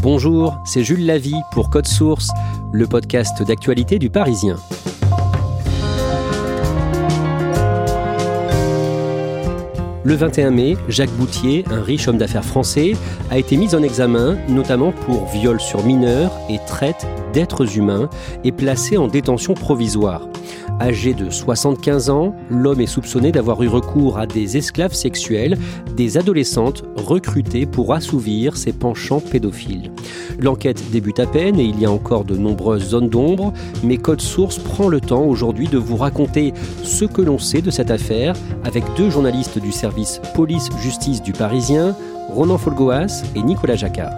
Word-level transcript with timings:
Bonjour, 0.00 0.56
c'est 0.64 0.84
Jules 0.84 1.04
Lavie 1.04 1.42
pour 1.50 1.70
Code 1.70 1.88
Source, 1.88 2.28
le 2.70 2.86
podcast 2.86 3.42
d'actualité 3.42 3.98
du 3.98 4.10
Parisien. 4.10 4.56
Le 10.04 10.14
21 10.14 10.50
mai, 10.52 10.76
Jacques 10.88 11.10
Boutier, 11.10 11.64
un 11.68 11.82
riche 11.82 12.06
homme 12.06 12.16
d'affaires 12.16 12.44
français, 12.44 12.92
a 13.32 13.38
été 13.38 13.56
mis 13.56 13.74
en 13.74 13.82
examen, 13.82 14.38
notamment 14.48 14.92
pour 14.92 15.26
viol 15.26 15.60
sur 15.60 15.84
mineurs 15.84 16.32
et 16.48 16.60
traite 16.64 17.04
d'êtres 17.32 17.76
humains, 17.76 18.08
et 18.44 18.52
placé 18.52 18.96
en 18.96 19.08
détention 19.08 19.54
provisoire. 19.54 20.28
Âgé 20.80 21.12
de 21.12 21.28
75 21.28 22.10
ans, 22.10 22.34
l'homme 22.50 22.80
est 22.80 22.86
soupçonné 22.86 23.32
d'avoir 23.32 23.62
eu 23.62 23.68
recours 23.68 24.18
à 24.18 24.26
des 24.26 24.56
esclaves 24.56 24.94
sexuels, 24.94 25.58
des 25.96 26.16
adolescentes 26.16 26.84
recrutées 26.96 27.66
pour 27.66 27.94
assouvir 27.94 28.56
ses 28.56 28.72
penchants 28.72 29.20
pédophiles. 29.20 29.90
L'enquête 30.38 30.90
débute 30.92 31.18
à 31.18 31.26
peine 31.26 31.58
et 31.58 31.64
il 31.64 31.80
y 31.80 31.84
a 31.84 31.90
encore 31.90 32.24
de 32.24 32.36
nombreuses 32.36 32.90
zones 32.90 33.08
d'ombre, 33.08 33.52
mais 33.82 33.96
Code 33.96 34.20
Source 34.20 34.58
prend 34.58 34.88
le 34.88 35.00
temps 35.00 35.24
aujourd'hui 35.24 35.66
de 35.66 35.78
vous 35.78 35.96
raconter 35.96 36.54
ce 36.84 37.04
que 37.04 37.22
l'on 37.22 37.38
sait 37.38 37.62
de 37.62 37.70
cette 37.70 37.90
affaire 37.90 38.34
avec 38.64 38.84
deux 38.96 39.10
journalistes 39.10 39.58
du 39.58 39.72
service 39.72 40.20
police-justice 40.34 41.22
du 41.22 41.32
Parisien, 41.32 41.96
Ronan 42.28 42.58
Folgoas 42.58 43.24
et 43.34 43.42
Nicolas 43.42 43.76
Jacquard. 43.76 44.16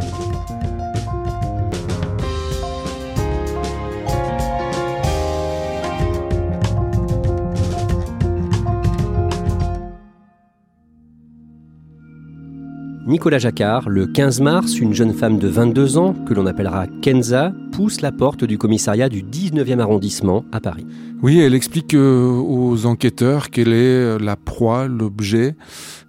Nicolas 13.06 13.38
Jacquard, 13.38 13.88
le 13.88 14.06
15 14.06 14.40
mars, 14.40 14.78
une 14.78 14.92
jeune 14.92 15.14
femme 15.14 15.38
de 15.38 15.48
22 15.48 15.96
ans, 15.96 16.12
que 16.12 16.34
l'on 16.34 16.44
appellera 16.44 16.86
Kenza, 17.00 17.52
pousse 17.72 18.02
la 18.02 18.12
porte 18.12 18.44
du 18.44 18.58
commissariat 18.58 19.08
du 19.08 19.22
19e 19.22 19.80
arrondissement 19.80 20.44
à 20.52 20.61
Paris. 20.61 20.86
Oui, 21.22 21.39
elle 21.40 21.55
explique 21.55 21.94
aux 21.94 22.86
enquêteurs 22.86 23.48
qu'elle 23.48 23.72
est 23.72 24.18
la 24.18 24.36
proie, 24.36 24.86
l'objet 24.86 25.56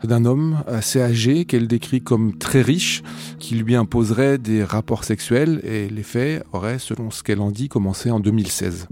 d'un 0.03 0.25
homme 0.25 0.57
assez 0.67 1.01
âgé 1.01 1.45
qu'elle 1.45 1.67
décrit 1.67 2.01
comme 2.01 2.37
très 2.37 2.61
riche, 2.61 3.03
qui 3.39 3.55
lui 3.55 3.75
imposerait 3.75 4.37
des 4.37 4.63
rapports 4.63 5.05
sexuels 5.05 5.61
et 5.63 5.87
les 5.87 6.03
faits 6.03 6.43
auraient, 6.51 6.79
selon 6.79 7.09
ce 7.09 7.23
qu'elle 7.23 7.39
en 7.39 7.51
dit, 7.51 7.69
commencé 7.69 8.11
en 8.11 8.19
2016. 8.19 8.87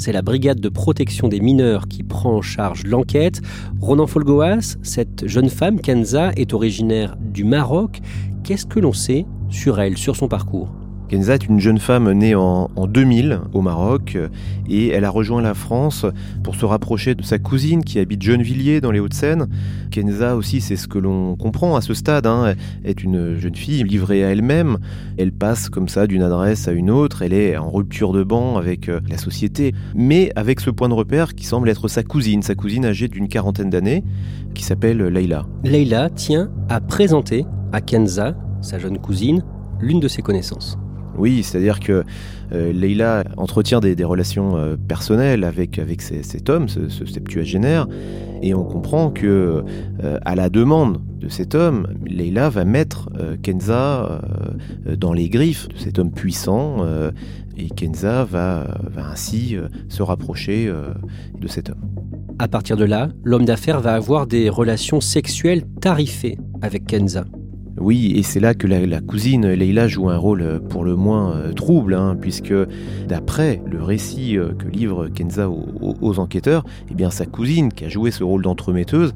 C'est 0.00 0.12
la 0.12 0.22
brigade 0.22 0.60
de 0.60 0.70
protection 0.70 1.28
des 1.28 1.40
mineurs 1.40 1.86
qui 1.86 2.02
prend 2.02 2.36
en 2.36 2.40
charge 2.40 2.84
l'enquête. 2.86 3.42
Ronan 3.82 4.06
Folgoas, 4.06 4.78
cette 4.82 5.28
jeune 5.28 5.50
femme, 5.50 5.78
Kenza, 5.78 6.32
est 6.36 6.54
originaire 6.54 7.18
du 7.20 7.44
Maroc. 7.44 8.00
Qu'est-ce 8.42 8.64
que 8.64 8.80
l'on 8.80 8.94
sait 8.94 9.26
sur 9.50 9.78
elle, 9.78 9.98
sur 9.98 10.16
son 10.16 10.26
parcours? 10.26 10.79
Kenza 11.10 11.34
est 11.34 11.46
une 11.48 11.58
jeune 11.58 11.80
femme 11.80 12.12
née 12.12 12.36
en, 12.36 12.68
2000 12.86 13.40
au 13.52 13.62
Maroc 13.62 14.16
et 14.68 14.90
elle 14.90 15.04
a 15.04 15.10
rejoint 15.10 15.42
la 15.42 15.54
France 15.54 16.06
pour 16.44 16.54
se 16.54 16.64
rapprocher 16.64 17.16
de 17.16 17.24
sa 17.24 17.40
cousine 17.40 17.82
qui 17.82 17.98
habite 17.98 18.22
Gennevilliers 18.22 18.80
dans 18.80 18.92
les 18.92 19.00
Hauts-de-Seine. 19.00 19.48
Kenza 19.90 20.36
aussi, 20.36 20.60
c'est 20.60 20.76
ce 20.76 20.86
que 20.86 21.00
l'on 21.00 21.34
comprend 21.34 21.74
à 21.74 21.80
ce 21.80 21.94
stade, 21.94 22.28
hein, 22.28 22.54
est 22.84 23.02
une 23.02 23.36
jeune 23.40 23.56
fille 23.56 23.82
livrée 23.82 24.22
à 24.22 24.28
elle-même. 24.28 24.78
Elle 25.18 25.32
passe 25.32 25.68
comme 25.68 25.88
ça 25.88 26.06
d'une 26.06 26.22
adresse 26.22 26.68
à 26.68 26.72
une 26.72 26.92
autre, 26.92 27.22
elle 27.22 27.32
est 27.32 27.56
en 27.56 27.72
rupture 27.72 28.12
de 28.12 28.22
banc 28.22 28.56
avec 28.56 28.88
euh, 28.88 29.00
la 29.08 29.18
société, 29.18 29.74
mais 29.96 30.30
avec 30.36 30.60
ce 30.60 30.70
point 30.70 30.88
de 30.88 30.94
repère 30.94 31.34
qui 31.34 31.44
semble 31.44 31.70
être 31.70 31.88
sa 31.88 32.04
cousine, 32.04 32.44
sa 32.44 32.54
cousine 32.54 32.84
âgée 32.84 33.08
d'une 33.08 33.26
quarantaine 33.26 33.68
d'années, 33.68 34.04
qui 34.54 34.62
s'appelle 34.62 34.98
Leïla. 34.98 35.44
Leïla 35.64 36.08
tient 36.10 36.52
à 36.68 36.80
présenter 36.80 37.46
à 37.72 37.80
Kenza, 37.80 38.36
sa 38.60 38.78
jeune 38.78 38.98
cousine, 38.98 39.42
l'une 39.80 39.98
de 39.98 40.06
ses 40.06 40.22
connaissances. 40.22 40.78
Oui, 41.20 41.42
c'est-à-dire 41.42 41.80
que 41.80 42.02
euh, 42.52 42.72
Leïla 42.72 43.24
entretient 43.36 43.80
des, 43.80 44.04
relations 44.04 44.56
euh, 44.56 44.76
personnelles 44.76 45.44
avec, 45.44 45.78
avec 45.78 46.00
cet 46.00 46.48
homme, 46.48 46.66
ce, 46.66 46.88
septuagénaire, 47.04 47.86
et 48.40 48.54
on 48.54 48.64
comprend 48.64 49.10
que, 49.10 49.62
euh, 50.02 50.18
à 50.24 50.34
la 50.34 50.48
demande 50.48 51.02
de 51.18 51.28
cet 51.28 51.54
homme, 51.54 51.88
Leïla 52.06 52.48
va 52.48 52.64
mettre 52.64 53.10
Kenza 53.42 54.22
dans 54.96 55.12
les 55.12 55.28
griffes 55.28 55.68
de 55.68 55.76
cet 55.76 55.98
homme 55.98 56.10
puissant, 56.10 56.78
et 57.58 57.68
Kenza 57.68 58.24
va, 58.24 58.78
va 58.90 59.10
ainsi 59.10 59.56
se 59.90 60.02
rapprocher 60.02 60.72
de 61.38 61.48
cet 61.48 61.68
homme. 61.68 61.82
À 62.38 62.48
partir 62.48 62.78
de 62.78 62.84
là, 62.84 63.10
l'homme 63.22 63.44
d'affaires 63.44 63.80
va 63.80 63.92
avoir 63.92 64.26
des 64.26 64.48
relations 64.48 65.02
sexuelles 65.02 65.64
tarifées 65.82 66.38
avec 66.62 66.86
Kenza. 66.86 67.26
Oui, 67.80 68.12
et 68.14 68.22
c'est 68.22 68.40
là 68.40 68.52
que 68.52 68.66
la, 68.66 69.00
cousine 69.00 69.48
Leila 69.48 69.88
joue 69.88 70.10
un 70.10 70.18
rôle 70.18 70.42
euh, 70.42 70.60
pour 70.60 70.84
le 70.84 70.96
moins 70.96 71.34
euh, 71.34 71.52
trouble, 71.54 71.94
hein, 71.94 72.14
puisque 72.20 72.52
d'après 73.08 73.62
le 73.66 73.82
récit 73.82 74.36
euh, 74.36 74.52
que 74.52 74.68
livre 74.68 75.08
Kenza 75.08 75.48
aux, 75.48 76.18
enquêteurs, 76.18 76.64
eh 76.90 77.10
sa 77.10 77.24
cousine, 77.24 77.72
qui 77.72 77.86
a 77.86 77.88
joué 77.88 78.10
ce 78.10 78.22
rôle 78.22 78.42
d'entremetteuse, 78.42 79.14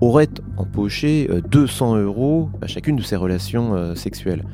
aurait 0.00 0.30
empoché 0.56 1.28
200 1.50 1.96
euros 1.98 2.48
à 2.62 2.66
chacune 2.66 2.96
de 2.96 3.02
ses 3.02 3.16
relations 3.16 3.94
sexuelles 3.94 4.44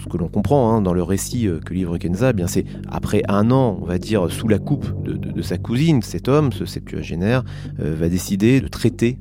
ce 0.00 0.08
que 0.08 0.16
l'on 0.16 0.28
comprend 0.28 0.72
hein, 0.72 0.82
dans 0.82 0.92
le 0.92 1.02
récit 1.02 1.46
euh, 1.46 1.60
que 1.60 1.74
livre 1.74 1.98
Kenza, 1.98 2.32
eh 2.36 2.42
c'est 2.46 2.64
après 2.90 3.22
un 3.28 3.50
an, 3.50 3.78
on 3.80 3.84
va 3.84 3.98
dire, 3.98 4.30
sous 4.30 4.48
la 4.48 4.58
coupe 4.58 4.86
de, 5.02 5.42
sa 5.42 5.58
cousine, 5.58 6.02
cet 6.02 6.28
homme, 6.28 6.52
ce 6.52 6.64
septuagénaire, 6.64 7.44
euh, 7.80 7.94
va 7.98 8.08
décider 8.08 8.60
de 8.60 8.68
traiter, 8.68 9.18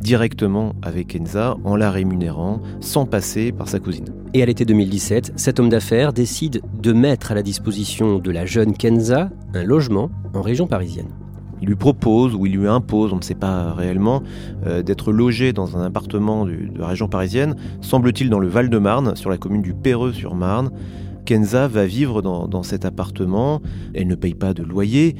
directement 0.00 0.74
avec 0.82 1.08
Kenza 1.08 1.56
en 1.64 1.76
la 1.76 1.90
rémunérant 1.90 2.60
sans 2.80 3.06
passer 3.06 3.52
par 3.52 3.68
sa 3.68 3.78
cousine. 3.78 4.06
Et 4.32 4.42
à 4.42 4.46
l'été 4.46 4.64
2017, 4.64 5.32
cet 5.36 5.60
homme 5.60 5.68
d'affaires 5.68 6.12
décide 6.12 6.62
de 6.80 6.92
mettre 6.92 7.32
à 7.32 7.34
la 7.34 7.42
disposition 7.42 8.18
de 8.18 8.30
la 8.30 8.46
jeune 8.46 8.74
Kenza 8.74 9.30
un 9.54 9.62
logement 9.62 10.10
en 10.34 10.42
région 10.42 10.66
parisienne 10.66 11.08
il 11.64 11.68
lui 11.68 11.76
propose 11.76 12.34
ou 12.34 12.44
il 12.44 12.52
lui 12.52 12.68
impose, 12.68 13.14
on 13.14 13.16
ne 13.16 13.22
sait 13.22 13.34
pas 13.34 13.72
réellement, 13.72 14.22
euh, 14.66 14.82
d'être 14.82 15.12
logé 15.12 15.54
dans 15.54 15.78
un 15.78 15.82
appartement 15.82 16.44
de 16.44 16.78
la 16.78 16.88
région 16.88 17.08
parisienne, 17.08 17.56
semble-t-il 17.80 18.28
dans 18.28 18.38
le 18.38 18.48
Val-de-Marne, 18.48 19.16
sur 19.16 19.30
la 19.30 19.38
commune 19.38 19.62
du 19.62 19.72
Perreux-sur-Marne. 19.72 20.70
Kenza 21.24 21.66
va 21.66 21.86
vivre 21.86 22.20
dans, 22.20 22.62
cet 22.62 22.84
appartement, 22.84 23.62
elle 23.94 24.08
ne 24.08 24.14
paye 24.14 24.34
pas 24.34 24.52
de 24.52 24.62
loyer, 24.62 25.16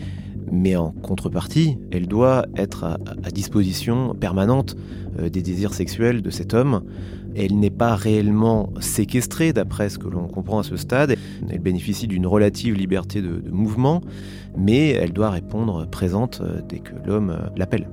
mais 0.53 0.77
en 0.77 0.91
contrepartie, 0.91 1.79
elle 1.91 2.09
doit 2.09 2.45
être 2.59 2.85
à, 2.85 3.31
disposition 3.31 4.15
permanente 4.15 4.77
euh, 5.19 5.31
des 5.31 5.41
désirs 5.41 5.73
sexuels 5.73 6.21
de 6.21 6.29
cet 6.29 6.53
homme. 6.53 6.83
Elle 7.35 7.59
n'est 7.59 7.71
pas 7.71 7.97
réellement 7.97 8.71
séquestrée, 8.81 9.55
d'après 9.55 9.89
ce 9.89 9.99
que 9.99 10.09
l'on 10.09 10.29
comprend 10.29 10.59
à 10.59 10.63
ce 10.63 10.77
stade. 10.77 11.17
Elle 11.49 11.59
bénéficie 11.61 12.07
d'une 12.07 12.27
relative 12.27 12.75
liberté 12.75 13.23
de, 13.23 13.43
mouvement, 13.51 14.03
mais 14.57 14.91
elle 14.91 15.13
doit 15.13 15.31
répondre 15.31 15.87
présente 15.87 16.41
euh, 16.43 16.61
dès 16.69 16.79
que 16.79 16.93
l'homme 17.05 17.31
euh, 17.31 17.49
l'appelle. 17.57 17.89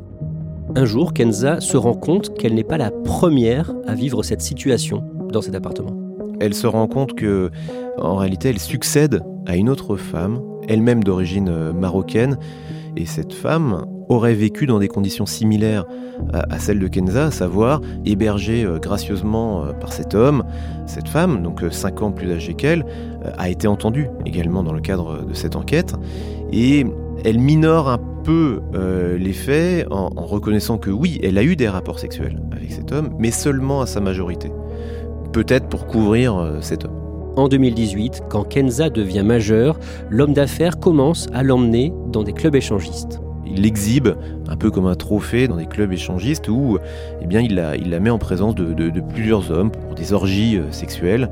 Un 0.75 0.85
jour, 0.85 1.13
Kenza 1.13 1.59
se 1.59 1.75
rend 1.75 1.93
compte 1.93 2.37
qu'elle 2.37 2.53
n'est 2.53 2.63
pas 2.63 2.77
la 2.77 2.91
première 2.91 3.73
à 3.87 3.93
vivre 3.93 4.23
cette 4.23 4.41
situation 4.41 5.03
dans 5.31 5.41
cet 5.41 5.55
appartement. 5.55 5.95
Elle 6.39 6.53
se 6.53 6.67
rend 6.67 6.87
compte 6.87 7.13
que, 7.13 7.51
en 7.97 8.15
réalité, 8.15 8.49
elle 8.49 8.59
succède 8.59 9.21
à 9.45 9.57
une 9.57 9.69
autre 9.69 9.95
femme, 9.95 10.41
elle-même 10.67 11.03
d'origine 11.03 11.49
euh, 11.49 11.73
marocaine, 11.73 12.37
et 12.95 13.05
cette 13.05 13.33
femme 13.33 13.85
aurait 14.09 14.33
vécu 14.33 14.65
dans 14.65 14.79
des 14.79 14.89
conditions 14.89 15.25
similaires 15.25 15.85
à, 16.33 16.59
celles 16.59 16.79
de 16.79 16.87
Kenza, 16.89 17.27
à 17.27 17.31
savoir 17.31 17.79
hébergée 18.03 18.67
gracieusement 18.81 19.67
par 19.79 19.93
cet 19.93 20.13
homme. 20.13 20.43
Cette 20.91 21.07
femme, 21.07 21.41
donc 21.41 21.63
5 21.71 22.01
ans 22.01 22.11
plus 22.11 22.33
âgée 22.33 22.53
qu'elle, 22.53 22.85
a 23.38 23.47
été 23.47 23.65
entendue 23.65 24.09
également 24.25 24.61
dans 24.61 24.73
le 24.73 24.81
cadre 24.81 25.23
de 25.23 25.33
cette 25.33 25.55
enquête. 25.55 25.95
Et 26.51 26.85
elle 27.23 27.39
minore 27.39 27.88
un 27.88 27.99
peu 28.25 28.59
les 29.17 29.31
faits 29.31 29.88
en, 29.89 30.09
reconnaissant 30.09 30.77
que 30.77 30.89
oui, 30.89 31.17
elle 31.23 31.38
a 31.38 31.43
eu 31.43 31.55
des 31.55 31.69
rapports 31.69 31.97
sexuels 31.97 32.41
avec 32.51 32.73
cet 32.73 32.91
homme, 32.91 33.15
mais 33.19 33.31
seulement 33.31 33.79
à 33.79 33.85
sa 33.85 34.01
majorité. 34.01 34.51
Peut-être 35.31 35.69
pour 35.69 35.88
couvrir 35.88 36.57
cet 36.59 36.83
homme. 36.83 36.99
En 37.38 37.47
2018, 37.47 38.23
quand 38.27 38.43
Kenza 38.43 38.89
devient 38.89 39.23
majeur, 39.23 39.79
l'homme 40.09 40.33
d'affaires 40.33 40.77
commence 40.77 41.27
à 41.33 41.41
l'emmener 41.41 41.93
dans 42.07 42.23
des 42.23 42.33
clubs 42.33 42.55
échangistes. 42.55 43.21
Il 43.53 43.63
l'exhibe 43.63 44.09
un 44.48 44.56
peu 44.56 44.71
comme 44.71 44.88
un 44.88 44.95
trophée 44.95 45.48
dans 45.48 45.57
des 45.57 45.65
clubs 45.65 45.92
échangistes 45.92 46.48
où 46.48 46.77
eh 47.21 47.36
il, 47.44 47.56
la, 47.56 48.00
met 48.00 48.09
en 48.09 48.18
présence 48.18 48.56
de, 48.56 49.01
plusieurs 49.01 49.51
hommes 49.51 49.71
pour 49.71 49.94
des 49.94 50.13
orgies 50.13 50.57
euh, 50.57 50.71
sexuelles. 50.71 51.30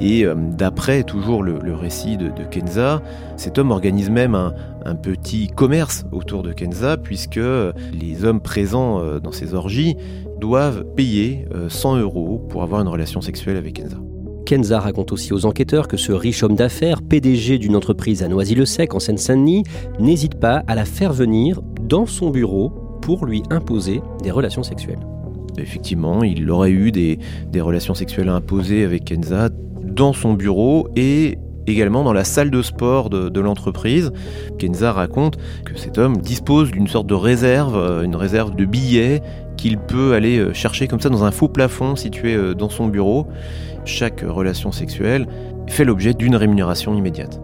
Et 0.00 0.24
euh, 0.24 0.34
d'après 0.34 1.04
toujours 1.04 1.44
le, 1.44 1.74
récit 1.74 2.16
de, 2.16 2.30
Kenza, 2.50 3.02
cet 3.36 3.58
homme 3.58 3.70
organise 3.70 4.10
même 4.10 4.34
un, 4.34 4.94
petit 4.96 5.48
commerce 5.48 6.04
autour 6.10 6.42
de 6.42 6.52
Kenza, 6.52 6.96
puisque 6.96 7.36
les 7.36 8.24
hommes 8.24 8.40
présents 8.40 9.00
euh, 9.00 9.20
dans 9.20 9.32
ces 9.32 9.54
orgies 9.54 9.96
doivent 10.40 10.84
payer 10.96 11.46
100 11.68 11.98
euros 11.98 12.44
pour 12.48 12.64
avoir 12.64 12.80
une 12.80 12.88
relation 12.88 13.20
sexuelle 13.20 13.56
avec 13.56 13.74
Kenza. 13.74 13.96
Kenza 14.44 14.78
raconte 14.78 15.12
aussi 15.12 15.32
aux 15.32 15.46
enquêteurs 15.46 15.88
que 15.88 15.96
ce 15.96 16.12
riche 16.12 16.42
homme 16.42 16.54
d'affaires, 16.54 17.00
PDG 17.02 17.58
d'une 17.58 17.76
entreprise 17.76 18.22
à 18.22 18.28
Noisy-le-Sec 18.28 18.94
en 18.94 19.00
Seine-Saint-Denis, 19.00 19.64
n'hésite 19.98 20.34
pas 20.34 20.62
à 20.66 20.74
la 20.74 20.84
faire 20.84 21.12
venir 21.12 21.60
dans 21.80 22.06
son 22.06 22.30
bureau 22.30 22.70
pour 23.00 23.24
lui 23.24 23.42
imposer 23.50 24.02
des 24.22 24.30
relations 24.30 24.62
sexuelles. 24.62 25.00
Effectivement, 25.56 26.22
il 26.22 26.50
aurait 26.50 26.70
eu 26.70 26.92
des, 26.92 27.18
relations 27.58 27.94
sexuelles 27.94 28.28
imposées 28.28 28.84
avec 28.84 29.04
Kenza 29.04 29.48
dans 29.82 30.12
son 30.12 30.34
bureau 30.34 30.88
et 30.96 31.38
également 31.66 32.04
dans 32.04 32.12
la 32.12 32.24
salle 32.24 32.50
de 32.50 32.60
sport 32.60 33.08
de, 33.08 33.30
de 33.30 33.40
l'entreprise. 33.40 34.12
Kenza 34.58 34.92
raconte 34.92 35.38
que 35.64 35.78
cet 35.78 35.96
homme 35.96 36.18
dispose 36.18 36.70
d'une 36.70 36.88
sorte 36.88 37.06
de 37.06 37.14
réserve, 37.14 37.76
euh, 37.76 38.02
une 38.02 38.16
réserve 38.16 38.54
de 38.54 38.64
billets 38.66 39.22
qu'il 39.56 39.78
peut 39.78 40.14
aller 40.14 40.38
euh, 40.38 40.52
chercher 40.52 40.88
comme 40.88 41.00
ça 41.00 41.08
dans 41.08 41.24
un 41.24 41.30
faux 41.30 41.48
plafond 41.48 41.96
situé 41.96 42.34
euh, 42.34 42.54
dans 42.54 42.68
son 42.68 42.88
bureau 42.88 43.26
chaque 43.84 44.20
relation 44.20 44.72
sexuelle 44.72 45.26
fait 45.68 45.84
l'objet 45.84 46.14
d'une 46.14 46.36
rémunération 46.36 46.94
immédiate. 46.94 47.40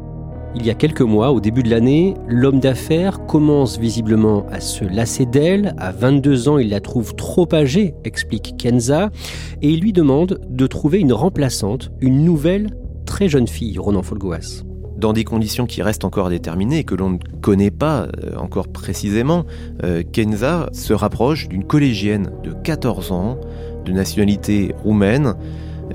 Il 0.57 0.67
y 0.67 0.71
a 0.71 0.75
quelques 0.75 1.03
mois, 1.03 1.31
au 1.31 1.41
début 1.41 1.62
de 1.62 1.71
l'année, 1.71 2.15
l'homme 2.27 2.59
d'affaires 2.59 3.25
commence 3.27 3.79
visiblement 3.79 4.47
à 4.51 4.59
se 4.59 4.85
lasser 4.85 5.25
d'elle. 5.25 5.75
À 5.79 5.93
22 5.93 6.49
ans, 6.49 6.59
il 6.59 6.71
la 6.71 6.81
trouve 6.81 7.15
trop 7.15 7.49
âgée, 7.55 7.95
explique 8.03 8.57
Kenza, 8.59 9.11
et 9.62 9.71
il 9.71 9.81
lui 9.81 9.93
demande 9.93 10.41
de 10.49 10.67
trouver 10.67 10.99
une 10.99 11.12
remplaçante, 11.12 11.93
une 12.01 12.25
nouvelle 12.25 12.71
très 13.07 13.29
jeune 13.29 13.47
fille, 13.47 13.79
Ronan 13.79 14.03
Folgoas. 14.03 14.65
Dans 15.00 15.14
des 15.14 15.25
conditions 15.25 15.64
qui 15.64 15.81
restent 15.81 16.05
encore 16.05 16.29
déterminées 16.29 16.81
et 16.81 16.85
que 16.85 16.94
l'on 16.94 17.11
ne 17.11 17.19
connaît 17.41 17.70
pas 17.70 18.02
euh, 18.02 18.37
encore 18.37 18.69
précisément, 18.69 19.47
euh, 19.82 20.02
Kenza 20.02 20.69
se 20.73 20.93
rapproche 20.93 21.49
d'une 21.49 21.64
collégienne 21.64 22.31
de 22.44 22.52
14 22.52 23.11
ans, 23.11 23.38
de 23.87 23.93
nationalité 23.93 24.75
roumaine, 24.85 25.37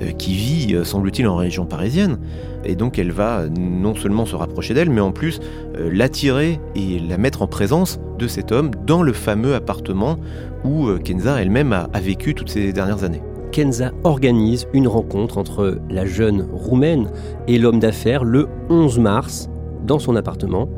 euh, 0.02 0.10
qui 0.10 0.34
vit, 0.34 0.76
semble-t-il, 0.84 1.28
en 1.28 1.36
région 1.36 1.66
parisienne. 1.66 2.18
Et 2.64 2.74
donc 2.74 2.98
elle 2.98 3.12
va 3.12 3.44
non 3.48 3.94
seulement 3.94 4.26
se 4.26 4.34
rapprocher 4.34 4.74
d'elle, 4.74 4.90
mais 4.90 5.00
en 5.00 5.12
plus 5.12 5.38
l'attirer 5.78 6.58
et 6.74 6.98
la 6.98 7.16
mettre 7.16 7.42
en 7.42 7.46
présence 7.46 8.00
de 8.18 8.26
cet 8.26 8.50
homme 8.50 8.72
dans 8.86 9.04
le 9.04 9.12
fameux 9.12 9.54
appartement 9.54 10.16
où 10.64 10.88
Kenza 10.98 11.40
elle-même 11.40 11.72
a, 11.72 11.88
vécu 12.00 12.34
toutes 12.34 12.50
ces 12.50 12.72
dernières 12.72 13.04
années. 13.04 13.22
Kenza 13.56 13.92
organise 14.04 14.68
une 14.74 14.86
rencontre 14.86 15.38
entre 15.38 15.80
la 15.88 16.04
jeune 16.04 16.46
roumaine 16.52 17.10
et 17.48 17.58
l'homme 17.58 17.80
d'affaires 17.80 18.22
le 18.22 18.48
11 18.68 18.98
mars 18.98 19.48
dans 19.86 19.98
son 19.98 20.14
appartement. 20.14 20.68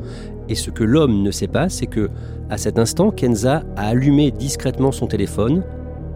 Et 0.47 0.55
ce 0.55 0.71
que 0.71 0.85
l'homme 0.85 1.21
ne 1.21 1.29
sait 1.29 1.49
pas, 1.49 1.67
c'est 1.67 1.87
que 1.87 2.09
à 2.49 2.57
cet 2.57 2.79
instant, 2.79 3.11
Kenza 3.11 3.63
a 3.75 3.87
allumé 3.87 4.31
discrètement 4.31 4.93
son 4.93 5.07
téléphone 5.07 5.61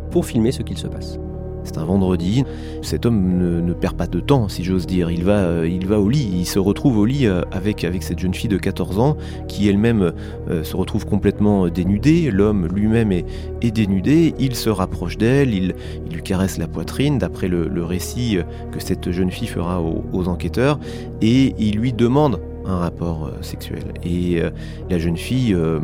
pour 0.10 0.26
filmer 0.26 0.54
ce 0.54 0.62
qu'il 0.62 0.78
se 0.78 0.88
passe. 0.88 1.20
C'est 1.64 1.78
un 1.78 1.86
vendredi. 1.86 2.44
Cet 2.82 3.06
homme 3.06 3.38
ne, 3.62 3.74
perd 3.74 3.96
pas 3.96 4.08
de 4.08 4.20
temps, 4.20 4.50
si 4.50 4.64
j'ose 4.64 4.86
dire. 4.86 5.10
Il 5.12 5.24
va, 5.24 5.40
euh, 5.40 5.68
il 5.68 5.88
va 5.88 6.00
au 6.00 6.10
lit. 6.10 6.30
Il 6.34 6.46
se 6.46 6.60
retrouve 6.60 6.98
au 6.98 7.06
lit 7.06 7.26
euh, 7.26 7.42
avec, 7.52 7.86
cette 8.02 8.20
jeune 8.20 8.34
fille 8.34 8.50
de 8.50 8.58
14 8.58 9.00
ans 9.00 9.18
qui 9.48 9.68
elle-même 9.68 10.14
euh, 10.50 10.64
se 10.64 10.76
retrouve 10.76 11.06
complètement 11.06 11.68
dénudée. 11.68 12.32
L'homme 12.32 12.68
lui-même 12.68 13.12
est, 13.12 13.26
dénudé. 13.72 14.34
Il 14.40 14.56
se 14.56 14.70
rapproche 14.70 15.18
d'elle. 15.18 15.54
Il, 15.54 15.74
lui 16.12 16.22
caresse 16.22 16.58
la 16.58 16.68
poitrine, 16.68 17.18
d'après 17.18 17.48
le, 17.48 17.84
récit 17.84 18.38
que 18.72 18.80
cette 18.80 19.12
jeune 19.12 19.32
fille 19.32 19.48
fera 19.48 19.82
aux 19.82 20.28
enquêteurs. 20.28 20.80
Et 21.22 21.54
il 21.58 21.78
lui 21.78 21.92
demande 21.92 22.40
un 22.66 22.78
rapport 22.78 23.26
euh, 23.26 23.42
sexuel. 23.42 23.84
Et 24.04 24.42
euh, 24.42 24.50
la 24.90 24.98
jeune 24.98 25.18
fille 25.18 25.54
euh, 25.54 25.80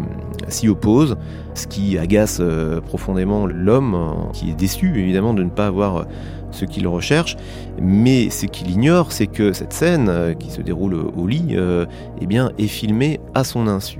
s'y 0.47 0.67
oppose, 0.67 1.17
ce 1.53 1.67
qui 1.67 1.97
agace 1.97 2.41
profondément 2.85 3.45
l'homme, 3.45 4.29
qui 4.33 4.49
est 4.49 4.55
déçu 4.55 4.97
évidemment 4.97 5.33
de 5.33 5.43
ne 5.43 5.49
pas 5.49 5.67
avoir 5.67 6.05
ce 6.51 6.65
qu'il 6.65 6.87
recherche. 6.87 7.35
Mais 7.81 8.29
ce 8.29 8.45
qu'il 8.45 8.71
ignore, 8.71 9.11
c'est 9.11 9.27
que 9.27 9.51
cette 9.51 9.73
scène 9.73 10.35
qui 10.39 10.49
se 10.49 10.61
déroule 10.61 10.95
au 10.95 11.27
lit 11.27 11.55
eh 12.21 12.25
bien, 12.25 12.51
est 12.57 12.67
filmée 12.67 13.19
à 13.33 13.43
son 13.43 13.67
insu. 13.67 13.99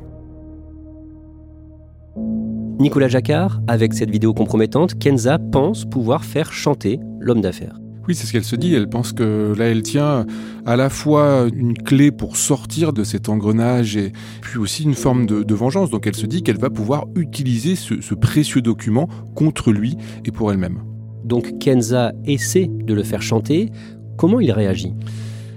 Nicolas 2.80 3.10
Jacquard, 3.10 3.60
avec 3.68 3.94
cette 3.94 4.10
vidéo 4.10 4.34
compromettante, 4.34 4.98
Kenza 4.98 5.38
pense 5.38 5.84
pouvoir 5.84 6.24
faire 6.24 6.54
chanter 6.54 7.00
l'homme 7.20 7.42
d'affaires. 7.42 7.78
Oui, 8.10 8.16
c'est 8.16 8.26
ce 8.26 8.32
qu'elle 8.32 8.44
se 8.44 8.56
dit. 8.56 8.74
Elle 8.74 8.90
pense 8.90 9.14
que 9.14 9.54
là, 9.56 9.66
elle 9.66 9.84
tient 9.84 10.26
à 10.66 10.76
la 10.76 10.90
fois 10.90 11.48
une 11.54 11.76
clé 11.76 12.10
pour 12.10 12.38
sortir 12.38 12.92
de 12.92 13.04
cet 13.04 13.30
engrenage 13.30 13.98
et 13.98 14.14
puis 14.42 14.58
aussi 14.58 14.82
une 14.82 14.96
forme 14.96 15.28
de, 15.28 15.54
vengeance. 15.54 15.92
Donc 15.92 16.08
elle 16.08 16.16
se 16.16 16.26
dit 16.26 16.42
qu'elle 16.42 16.58
va 16.58 16.72
pouvoir 16.72 17.06
utiliser 17.16 17.76
ce 17.76 18.16
précieux 18.16 18.64
document 18.64 19.08
contre 19.36 19.72
lui 19.72 19.96
et 20.26 20.32
pour 20.32 20.52
elle-même. 20.52 20.80
Donc 21.24 21.60
Kenza 21.60 22.12
essaie 22.26 22.68
de 22.68 22.96
le 22.96 23.04
faire 23.04 23.22
chanter. 23.22 23.70
Comment 24.18 24.40
il 24.40 24.52
réagit? 24.52 24.96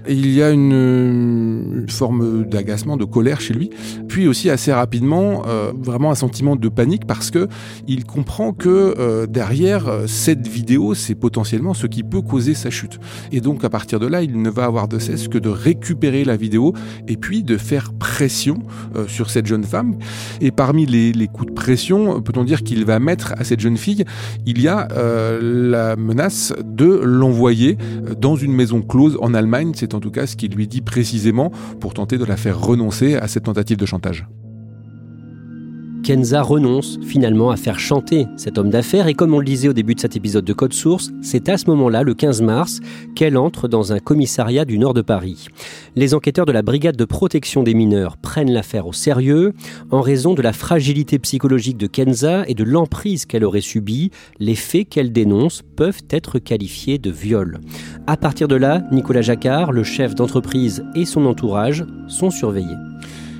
Il 0.07 0.31
y 0.31 0.41
a 0.41 0.51
une, 0.51 1.85
forme 1.89 2.45
d'agacement, 2.45 2.97
de 2.97 3.05
colère 3.05 3.41
chez 3.41 3.53
lui, 3.53 3.69
puis 4.07 4.27
aussi 4.27 4.49
assez 4.49 4.71
rapidement, 4.71 5.43
euh, 5.47 5.71
vraiment 5.77 6.11
un 6.11 6.15
sentiment 6.15 6.55
de 6.55 6.69
panique 6.69 7.05
parce 7.05 7.31
que 7.31 7.47
il 7.87 8.05
comprend 8.05 8.53
que 8.53 8.95
euh, 8.97 9.27
derrière 9.27 9.87
euh, 9.87 10.07
cette 10.07 10.47
vidéo, 10.47 10.93
c'est 10.93 11.15
potentiellement 11.15 11.73
ce 11.73 11.87
qui 11.87 12.03
peut 12.03 12.21
causer 12.21 12.53
sa 12.53 12.69
chute. 12.69 12.99
Et 13.31 13.41
donc 13.41 13.63
à 13.63 13.69
partir 13.69 13.99
de 13.99 14.07
là, 14.07 14.21
il 14.21 14.41
ne 14.41 14.49
va 14.49 14.65
avoir 14.65 14.87
de 14.87 14.99
cesse 14.99 15.27
que 15.27 15.37
de 15.37 15.49
récupérer 15.49 16.23
la 16.23 16.35
vidéo 16.35 16.73
et 17.07 17.17
puis 17.17 17.43
de 17.43 17.57
faire 17.57 17.93
pression 17.93 18.59
sur 19.07 19.29
cette 19.29 19.45
jeune 19.45 19.63
femme. 19.63 19.95
Et 20.41 20.51
parmi 20.51 20.85
les, 20.85 21.27
coups 21.27 21.47
de 21.47 21.53
pression, 21.53 22.21
peut-on 22.21 22.43
dire 22.43 22.63
qu'il 22.63 22.85
va 22.85 22.99
mettre 22.99 23.33
à 23.37 23.43
cette 23.43 23.59
jeune 23.59 23.77
fille, 23.77 24.03
il 24.45 24.61
y 24.61 24.67
a 24.67 24.87
la 25.41 25.95
menace 25.95 26.53
de 26.63 26.85
l'envoyer 26.85 27.77
dans 28.19 28.35
une 28.35 28.53
maison 28.53 28.81
close 28.81 29.17
en 29.21 29.33
Allemagne. 29.33 29.71
En 29.93 29.99
tout 29.99 30.11
cas 30.11 30.27
ce 30.27 30.35
qu'il 30.35 30.53
lui 30.53 30.67
dit 30.67 30.81
précisément 30.81 31.51
pour 31.79 31.93
tenter 31.93 32.17
de 32.17 32.25
la 32.25 32.37
faire 32.37 32.59
renoncer 32.59 33.15
à 33.15 33.27
cette 33.27 33.43
tentative 33.43 33.77
de 33.77 33.85
chantage. 33.85 34.27
Kenza 36.03 36.41
renonce 36.41 36.99
finalement 37.01 37.49
à 37.49 37.55
faire 37.55 37.79
chanter 37.79 38.27
cet 38.35 38.57
homme 38.57 38.69
d'affaires 38.69 39.07
et 39.07 39.13
comme 39.13 39.33
on 39.33 39.39
le 39.39 39.45
disait 39.45 39.69
au 39.69 39.73
début 39.73 39.95
de 39.95 40.01
cet 40.01 40.17
épisode 40.17 40.43
de 40.43 40.51
Code 40.51 40.73
Source, 40.73 41.11
c'est 41.21 41.47
à 41.47 41.57
ce 41.57 41.69
moment-là, 41.69 42.03
le 42.03 42.13
15 42.13 42.41
mars, 42.41 42.81
qu'elle 43.15 43.37
entre 43.37 43.69
dans 43.69 43.93
un 43.93 43.99
commissariat 43.99 44.65
du 44.65 44.77
nord 44.77 44.93
de 44.93 45.01
Paris. 45.01 45.47
Les 45.95 46.13
enquêteurs 46.13 46.45
de 46.45 46.51
la 46.51 46.61
brigade 46.61 46.97
de 46.97 47.05
protection 47.05 47.63
des 47.63 47.73
mineurs 47.73 48.17
prennent 48.17 48.51
l'affaire 48.51 48.85
au 48.85 48.91
sérieux. 48.91 49.53
En 49.91 50.01
raison 50.01 50.33
de 50.33 50.41
la 50.41 50.51
fragilité 50.51 51.19
psychologique 51.19 51.77
de 51.77 51.87
Kenza 51.87 52.43
et 52.49 52.53
de 52.53 52.65
l'emprise 52.65 53.25
qu'elle 53.25 53.45
aurait 53.45 53.61
subie, 53.61 54.11
les 54.39 54.55
faits 54.55 54.89
qu'elle 54.89 55.13
dénonce 55.13 55.61
peuvent 55.77 56.03
être 56.09 56.37
qualifiés 56.37 56.97
de 56.97 57.11
viol. 57.11 57.61
À 58.07 58.17
partir 58.17 58.49
de 58.49 58.55
là, 58.55 58.83
Nicolas 58.91 59.21
Jacquard, 59.21 59.71
le 59.71 59.83
chef 59.83 60.15
d'entreprise 60.15 60.83
et 60.95 61.05
son 61.05 61.25
entourage 61.25 61.85
sont 62.09 62.29
surveillés. 62.29 62.75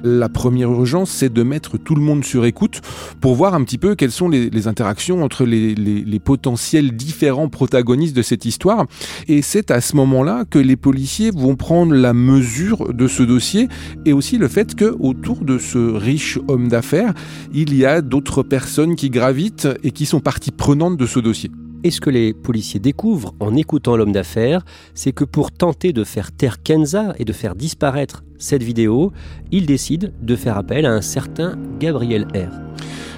La 0.06 0.28
première 0.28 0.70
urgence, 0.70 1.10
c'est 1.10 1.32
de 1.32 1.44
mettre 1.44 1.78
tout 1.78 1.96
le 1.96 2.02
monde 2.02 2.26
sur 2.26 2.44
écoute 2.44 2.82
pour 3.22 3.36
voir 3.36 3.54
un 3.54 3.64
petit 3.64 3.78
peu 3.78 3.96
quelles 3.96 4.12
sont 4.12 4.28
les, 4.28 4.68
interactions 4.68 5.24
entre 5.24 5.46
les, 5.46 6.20
potentiels 6.20 6.92
différents 6.92 7.48
protagonistes 7.48 8.14
de 8.14 8.22
cette 8.22 8.44
histoire. 8.44 8.86
Et 9.30 9.42
c'est 9.42 9.72
à 9.72 9.80
ce 9.80 9.96
moment-là 9.96 10.44
que 10.50 10.60
les 10.60 10.76
policiers 10.76 11.32
vont 11.32 11.56
prendre 11.56 11.94
la 11.94 12.14
mesure 12.14 12.94
de 12.94 13.08
ce 13.08 13.24
dossier 13.24 13.70
et 14.06 14.12
aussi 14.12 14.38
le 14.38 14.50
fait 14.50 14.76
que 14.76 14.94
autour 15.00 15.46
de 15.46 15.58
ce 15.58 15.78
riche 15.78 16.38
homme 16.50 16.68
d'affaires, 16.68 17.14
il 17.54 17.74
y 17.74 17.86
a 17.86 18.02
d'autres 18.02 18.44
personnes 18.44 18.98
qui 18.98 19.10
gravitent 19.10 19.70
et 19.84 19.92
qui 19.92 20.06
sont 20.06 20.20
partie 20.20 20.52
prenante 20.52 20.98
de 20.98 21.06
ce 21.06 21.20
dossier. 21.20 21.50
Et 21.84 21.92
ce 21.92 22.00
que 22.00 22.10
les 22.10 22.34
policiers 22.34 22.80
découvrent 22.80 23.34
en 23.40 23.56
écoutant 23.56 23.98
l'homme 23.98 24.14
d'affaires, 24.14 24.64
c'est 24.94 25.12
que 25.12 25.26
pour 25.26 25.52
tenter 25.52 25.94
de 25.94 26.04
faire 26.04 26.32
taire 26.32 26.64
Kenza 26.64 27.14
et 27.20 27.26
de 27.26 27.34
faire 27.34 27.56
disparaître 27.56 28.24
cette 28.38 28.64
vidéo, 28.64 29.12
ils 29.52 29.66
décident 29.66 30.08
de 30.22 30.36
faire 30.36 30.58
appel 30.58 30.86
à 30.86 30.92
un 30.92 31.02
certain 31.02 31.58
Gabriel 31.80 32.28
R. 32.34 32.64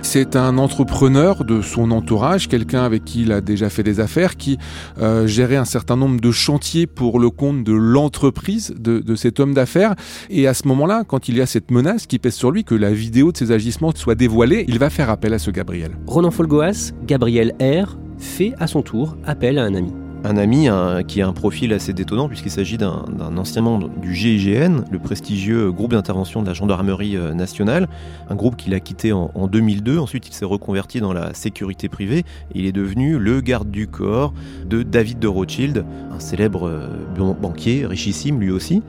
C'est 0.06 0.36
un 0.36 0.60
entrepreneur 0.60 1.44
de 1.44 1.62
son 1.62 1.90
entourage, 1.90 2.48
quelqu'un 2.48 2.84
avec 2.84 3.04
qui 3.06 3.24
il 3.24 3.32
a 3.32 3.42
déjà 3.42 3.72
fait 3.72 3.82
des 3.82 4.00
affaires, 4.00 4.38
qui 4.38 4.60
euh, 5.00 5.26
gérait 5.26 5.56
un 5.56 5.66
certain 5.66 5.98
nombre 5.98 6.22
de 6.22 6.32
chantiers 6.32 6.86
pour 6.86 7.20
le 7.20 7.32
compte 7.32 7.64
de 7.64 7.74
l'entreprise 7.74 8.76
de, 8.78 9.00
de, 9.00 9.16
cet 9.16 9.40
homme 9.40 9.56
d'affaires. 9.56 9.96
Et 10.30 10.48
à 10.48 10.54
ce 10.54 10.68
moment-là, 10.68 11.04
quand 11.08 11.28
il 11.28 11.38
y 11.38 11.42
a 11.42 11.48
cette 11.48 11.72
menace 11.72 12.06
qui 12.06 12.20
pèse 12.20 12.36
sur 12.36 12.52
lui, 12.52 12.64
que 12.64 12.76
la 12.76 12.94
vidéo 12.94 13.32
de 13.32 13.38
ses 13.38 13.52
agissements 13.52 13.92
soit 13.96 14.14
dévoilée, 14.14 14.66
il 14.68 14.78
va 14.78 14.92
faire 14.92 15.10
appel 15.10 15.34
à 15.34 15.40
ce 15.40 15.50
Gabriel. 15.50 15.98
Ronan 16.06 16.30
Folgoas, 16.30 16.92
Gabriel 17.08 17.56
R, 17.60 17.98
fait 18.18 18.54
à 18.60 18.68
son 18.68 18.82
tour 18.82 19.18
appel 19.26 19.58
à 19.58 19.64
un 19.64 19.76
ami 19.76 19.94
un 20.26 20.38
ami 20.38 20.68
qui 21.08 21.22
a 21.22 21.28
un 21.28 21.34
profil 21.34 21.72
assez 21.72 21.94
détonnant 21.94 22.28
puisqu'il 22.28 22.52
s'agit 22.52 22.78
d'un 22.78 23.38
ancien 23.38 23.62
membre 23.62 23.90
du 23.90 24.16
GIGN, 24.16 24.84
le 24.90 25.00
prestigieux 25.00 25.72
groupe 25.72 25.92
d'intervention 25.92 26.42
de 26.42 26.48
la 26.48 26.54
gendarmerie 26.54 27.16
euh, 27.16 27.34
nationale, 27.34 27.88
un 28.30 28.36
groupe 28.36 28.56
qu'il 28.56 28.74
a 28.74 28.80
quitté 28.80 29.14
en, 29.14 29.48
2002. 29.48 30.00
Ensuite, 30.00 30.28
il 30.28 30.34
s'est 30.34 30.46
reconverti 30.46 31.00
dans 31.00 31.14
la 31.14 31.34
sécurité 31.34 31.90
privée. 31.90 32.24
il 32.54 32.66
est 32.66 32.72
devenu 32.72 33.20
le 33.20 33.42
garde 33.42 33.70
du 33.70 33.88
corps 33.88 34.34
de 34.66 34.84
David 34.84 35.20
de 35.20 35.28
Rothschild, 35.28 35.86
un 36.12 36.20
célèbre 36.20 36.68
euh, 36.68 37.34
banquier, 37.40 37.86
richissime 37.86 38.40
lui 38.40 38.52
aussi. 38.52 38.82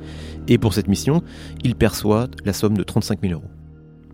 Et 0.49 0.59
pour 0.59 0.73
cette 0.73 0.89
mission, 0.89 1.23
il 1.65 1.75
perçoit 1.75 2.29
la 2.45 2.53
somme 2.53 2.77
de 2.77 2.83
35 2.83 3.21
000 3.21 3.35
euros. 3.35 3.56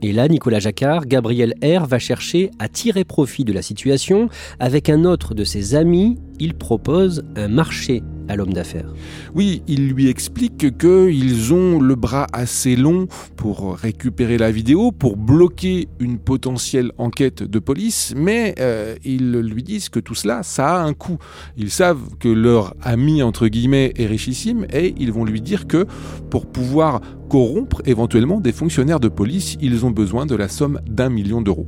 Et 0.04 0.12
là, 0.12 0.26
Nicolas 0.26 0.58
Jacquard, 0.58 1.06
Gabriel 1.06 1.54
R 1.62 1.86
va 1.86 2.00
chercher 2.00 2.50
à 2.58 2.68
tirer 2.68 3.04
profit 3.04 3.44
de 3.44 3.52
la 3.52 3.62
situation. 3.62 4.28
Avec 4.58 4.90
un 4.90 5.04
autre 5.04 5.32
de 5.32 5.44
ses 5.44 5.76
amis, 5.76 6.18
il 6.38 6.54
propose 6.54 7.24
un 7.36 7.48
marché 7.48 8.02
à 8.28 8.36
l'homme 8.36 8.52
d'affaires. 8.52 8.92
Oui, 9.34 9.62
il 9.66 9.88
lui 9.88 10.08
explique 10.08 10.78
qu'ils 10.78 11.52
ont 11.52 11.80
le 11.80 11.94
bras 11.94 12.26
assez 12.32 12.76
long 12.76 13.06
pour 13.36 13.76
récupérer 13.76 14.38
la 14.38 14.50
vidéo, 14.50 14.92
pour 14.92 15.16
bloquer 15.16 15.88
une 16.00 16.18
potentielle 16.18 16.92
enquête 16.98 17.42
de 17.42 17.58
police, 17.58 18.14
mais 18.16 18.54
euh, 18.58 18.96
ils 19.04 19.32
lui 19.32 19.62
disent 19.62 19.88
que 19.88 20.00
tout 20.00 20.14
cela, 20.14 20.42
ça 20.42 20.76
a 20.76 20.82
un 20.82 20.94
coût. 20.94 21.18
Ils 21.56 21.70
savent 21.70 22.16
que 22.18 22.28
leur 22.28 22.74
ami, 22.82 23.22
entre 23.22 23.48
guillemets, 23.48 23.92
est 23.96 24.06
richissime, 24.06 24.66
et 24.72 24.94
ils 24.98 25.12
vont 25.12 25.24
lui 25.24 25.40
dire 25.40 25.66
que 25.66 25.86
pour 26.30 26.46
pouvoir 26.46 27.00
corrompre 27.28 27.82
éventuellement 27.86 28.40
des 28.40 28.52
fonctionnaires 28.52 29.00
de 29.00 29.08
police, 29.08 29.56
ils 29.60 29.84
ont 29.84 29.90
besoin 29.90 30.26
de 30.26 30.34
la 30.34 30.48
somme 30.48 30.80
d'un 30.86 31.08
million 31.08 31.42
d'euros. 31.42 31.66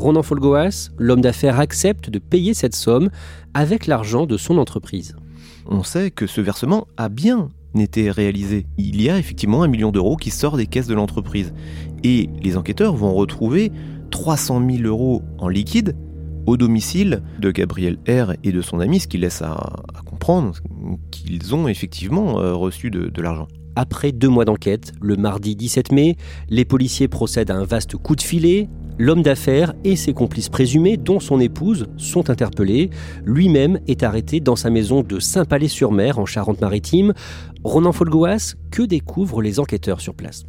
Ronan 0.00 0.22
Folgoas, 0.22 0.90
l'homme 0.98 1.20
d'affaires, 1.20 1.60
accepte 1.60 2.10
de 2.10 2.18
payer 2.18 2.54
cette 2.54 2.74
somme 2.74 3.10
avec 3.54 3.86
l'argent 3.86 4.26
de 4.26 4.36
son 4.36 4.58
entreprise 4.58 5.14
on 5.70 5.82
sait 5.82 6.10
que 6.10 6.26
ce 6.26 6.40
versement 6.40 6.86
a 6.96 7.08
bien 7.08 7.48
été 7.78 8.10
réalisé. 8.10 8.66
Il 8.76 9.00
y 9.00 9.08
a 9.08 9.18
effectivement 9.18 9.62
un 9.62 9.68
million 9.68 9.92
d'euros 9.92 10.16
qui 10.16 10.30
sort 10.30 10.56
des 10.56 10.66
caisses 10.66 10.88
de 10.88 10.94
l'entreprise. 10.94 11.54
Et 12.02 12.28
les 12.42 12.56
enquêteurs 12.56 12.96
vont 12.96 13.14
retrouver 13.14 13.70
300 14.10 14.62
000 14.68 14.82
euros 14.82 15.22
en 15.38 15.48
liquide 15.48 15.96
au 16.46 16.56
domicile 16.56 17.22
de 17.38 17.50
Gabriel 17.52 17.98
R 18.08 18.32
et 18.42 18.50
de 18.50 18.60
son 18.60 18.80
ami, 18.80 18.98
ce 18.98 19.06
qui 19.06 19.18
laisse 19.18 19.42
à, 19.42 19.84
comprendre 20.04 20.54
qu'ils 21.12 21.54
ont 21.54 21.68
effectivement 21.68 22.40
euh, 22.40 22.54
reçu 22.54 22.90
de 22.90 23.22
l'argent. 23.22 23.46
Après 23.76 24.10
deux 24.10 24.28
mois 24.28 24.44
d'enquête, 24.44 24.92
le 25.00 25.16
mardi 25.16 25.54
17 25.54 25.92
mai, 25.92 26.16
les 26.48 26.64
policiers 26.64 27.06
procèdent 27.06 27.52
à 27.52 27.56
un 27.56 27.64
vaste 27.64 27.96
coup 27.96 28.16
de 28.16 28.20
filet 28.20 28.68
L'homme 29.00 29.22
d'affaires 29.22 29.72
et 29.82 29.96
ses 29.96 30.12
complices 30.12 30.50
présumés, 30.50 30.98
dont 30.98 31.20
son 31.20 31.40
épouse, 31.40 31.86
sont 31.96 32.28
interpellés. 32.28 32.90
Lui-même 33.24 33.80
est 33.88 34.02
arrêté 34.02 34.40
dans 34.40 34.56
sa 34.56 34.68
maison 34.68 35.02
de 35.02 35.18
Saint-Palais-sur-Mer, 35.18 36.18
en 36.18 36.26
Charente-Maritime. 36.26 37.14
Ronan 37.64 37.92
Folgoas, 37.92 38.56
que 38.70 38.82
découvrent 38.82 39.40
les 39.40 39.58
enquêteurs 39.58 40.02
sur 40.02 40.14
place? 40.14 40.42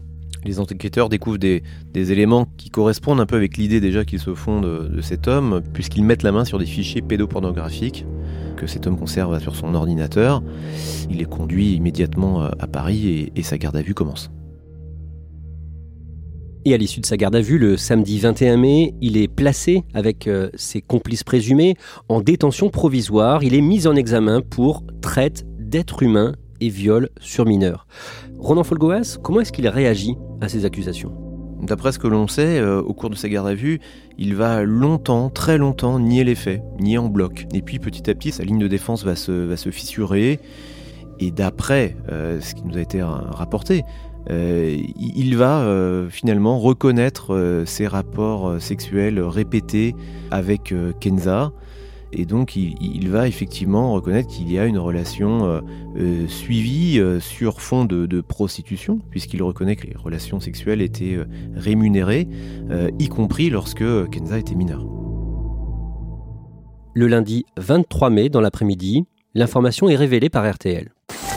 Les 0.44 0.60
enquêteurs 0.60 1.08
découvrent 1.08 1.38
des, 1.38 1.64
éléments 1.94 2.46
qui 2.58 2.70
correspondent 2.70 3.22
un 3.22 3.26
peu 3.26 3.38
avec 3.38 3.56
l'idée 3.56 3.80
déjà 3.80 4.04
qu'ils 4.04 4.20
se 4.20 4.36
font 4.36 4.60
de, 4.60 5.00
cet 5.00 5.30
homme, 5.30 5.62
puisqu'ils 5.72 6.04
mettent 6.04 6.24
la 6.24 6.34
main 6.34 6.44
sur 6.44 6.60
des 6.60 6.66
fichiers 6.66 7.02
pédopornographiques 7.02 8.06
que 8.58 8.68
cet 8.68 8.86
homme 8.86 8.98
conserve 8.98 9.40
sur 9.40 9.56
son 9.56 9.74
ordinateur. 9.76 10.44
Il 11.10 11.22
est 11.22 11.26
conduit 11.26 11.76
immédiatement 11.76 12.42
à 12.42 12.68
Paris 12.68 13.32
et 13.34 13.44
sa 13.44 13.58
garde 13.58 13.78
à 13.78 13.82
vue 13.82 13.94
commence. 13.94 14.30
Et 16.64 16.76
à 16.76 16.78
l'issue 16.78 17.00
de 17.00 17.08
sa 17.08 17.18
garde 17.18 17.36
à 17.36 17.42
vue, 17.42 17.58
le 17.58 17.76
samedi 17.76 18.20
21 18.20 18.58
mai, 18.58 18.94
il 19.02 19.18
est 19.18 19.28
placé 19.28 19.84
avec 19.96 20.28
euh, 20.28 20.52
ses 20.54 20.80
complices 20.80 21.24
présumés 21.24 21.76
en 22.08 22.22
détention 22.22 22.70
provisoire. 22.70 23.44
Il 23.44 23.56
est 23.56 23.62
mis 23.62 23.88
en 23.88 23.96
examen 23.96 24.42
pour 24.42 24.84
traite 25.02 25.44
d'êtres 25.58 26.04
humains 26.04 26.36
et 26.60 26.70
viol 26.70 27.10
sur 27.20 27.48
mineurs. 27.48 27.88
Ronan 28.38 28.64
Folgoas, 28.64 29.18
comment 29.24 29.42
est-ce 29.42 29.52
qu'il 29.52 29.68
réagit 29.68 30.16
à 30.40 30.50
ces 30.50 30.64
accusations? 30.66 31.12
D'après 31.64 31.92
ce 31.92 31.98
que 31.98 32.08
l'on 32.08 32.28
sait, 32.28 32.60
euh, 32.60 32.80
au 32.80 32.94
cours 32.94 33.10
de 33.10 33.16
sa 33.16 33.28
garde 33.28 33.48
à 33.48 33.56
vue, 33.56 33.80
il 34.20 34.36
va 34.36 34.62
longtemps, 34.62 35.32
très 35.32 35.58
longtemps, 35.58 35.98
nier 35.98 36.24
les 36.24 36.36
faits, 36.36 36.62
nier 36.80 37.00
en 37.00 37.10
bloc. 37.10 37.48
Et 37.56 37.64
puis 37.64 37.80
petit 37.80 38.08
à 38.08 38.14
petit, 38.14 38.32
sa 38.32 38.44
ligne 38.44 38.60
de 38.60 38.68
défense 38.68 39.04
va 39.04 39.16
se, 39.16 39.72
fissurer. 39.72 40.40
Et 41.20 41.32
d'après 41.32 41.98
euh, 42.12 42.40
ce 42.40 42.54
qui 42.54 42.64
nous 42.66 42.78
a 42.78 42.82
été 42.82 43.02
rapporté, 43.02 43.84
euh, 44.30 44.78
il 44.98 45.36
va 45.36 45.62
euh, 45.62 46.10
finalement 46.10 46.60
reconnaître 46.60 47.34
euh, 47.34 47.66
ses 47.66 47.88
rapports 47.88 48.62
sexuels 48.62 49.20
répétés 49.20 49.96
avec 50.30 50.74
Kenza. 51.00 51.52
Et 52.14 52.26
donc 52.26 52.58
il, 52.58 53.10
va 53.10 53.30
effectivement 53.30 53.94
reconnaître 53.94 54.28
qu'il 54.28 54.52
y 54.52 54.60
a 54.60 54.66
une 54.66 54.78
relation 54.78 55.62
suivie 56.28 57.02
sur 57.22 57.62
fond 57.62 57.86
de, 57.86 58.20
prostitution, 58.20 59.00
puisqu'il 59.10 59.42
reconnaît 59.42 59.78
que 59.78 59.88
les 59.88 59.96
relations 59.96 60.42
sexuelles 60.42 60.82
étaient 60.82 61.18
rémunérées, 61.56 62.28
y 63.00 63.08
compris 63.08 63.50
lorsque 63.50 63.86
Kenza 64.10 64.38
était 64.38 64.56
mineure. 64.56 64.86
Le 66.94 67.08
lundi 67.08 67.46
23 67.56 68.10
mai, 68.10 68.28
dans 68.28 68.42
l'après-midi, 68.42 69.06
l'information 69.34 69.88
est 69.88 69.96
révélée 69.96 70.30
par 70.30 70.52
RTL. 70.52 70.90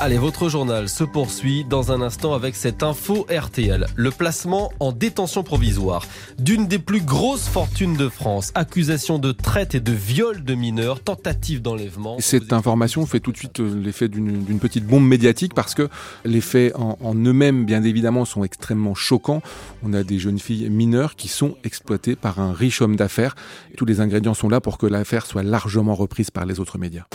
Allez, 0.05 0.19
votre 0.19 0.51
journal 0.51 0.91
se 0.91 1.03
poursuit 1.03 1.65
dans 1.65 1.91
un 1.91 2.03
instant 2.03 2.35
avec 2.35 2.57
cette 2.57 2.83
info 2.83 3.27
RTL. 3.35 3.87
Le 3.97 4.11
placement 4.11 4.71
en 4.79 4.93
détention 4.93 5.43
provisoire 5.43 6.05
d'une 6.39 6.67
des 6.67 6.79
plus 6.79 7.01
grosses 7.01 7.49
fortunes 7.49 7.97
de 7.97 8.11
France. 8.11 8.53
Accusation 8.55 9.19
de 9.19 9.33
traite 9.33 9.75
et 9.75 9.81
de 9.81 9.93
viol 9.93 10.45
de 10.45 10.55
mineurs, 10.55 11.01
tentative 11.01 11.63
d'enlèvement. 11.63 12.19
Cette 12.19 12.53
information 12.53 13.07
fait 13.07 13.19
tout 13.19 13.33
de 13.33 13.39
suite 13.39 13.61
euh, 13.61 13.81
l'effet 13.83 14.09
d'une 14.09 14.59
petite 14.59 14.87
bombe 14.87 15.07
médiatique 15.07 15.55
parce 15.55 15.73
que 15.73 15.89
les 16.27 16.43
faits 16.43 16.77
en, 16.77 16.99
en 17.01 17.15
eux-mêmes, 17.15 17.65
bien 17.65 17.83
évidemment, 17.83 18.27
sont 18.27 18.45
extrêmement 18.45 18.95
choquants. 18.95 19.41
On 19.83 19.95
a 19.95 20.03
des 20.03 20.19
jeunes 20.19 20.39
filles 20.39 20.69
mineures 20.69 21.17
qui 21.17 21.29
sont 21.29 21.57
exploitées 21.65 22.15
par 22.15 22.41
un 22.41 22.53
riche 22.53 22.83
homme 22.83 22.97
d'affaires. 22.97 23.37
Tous 23.79 23.87
les 23.87 24.03
ingrédients 24.03 24.35
sont 24.35 24.51
là 24.51 24.61
pour 24.61 24.77
que 24.77 24.85
l'affaire 24.85 25.25
soit 25.25 25.43
largement 25.43 25.95
reprise 25.95 26.31
par 26.31 26.45
les 26.45 26.61
autres 26.61 26.77
médias. 26.77 27.07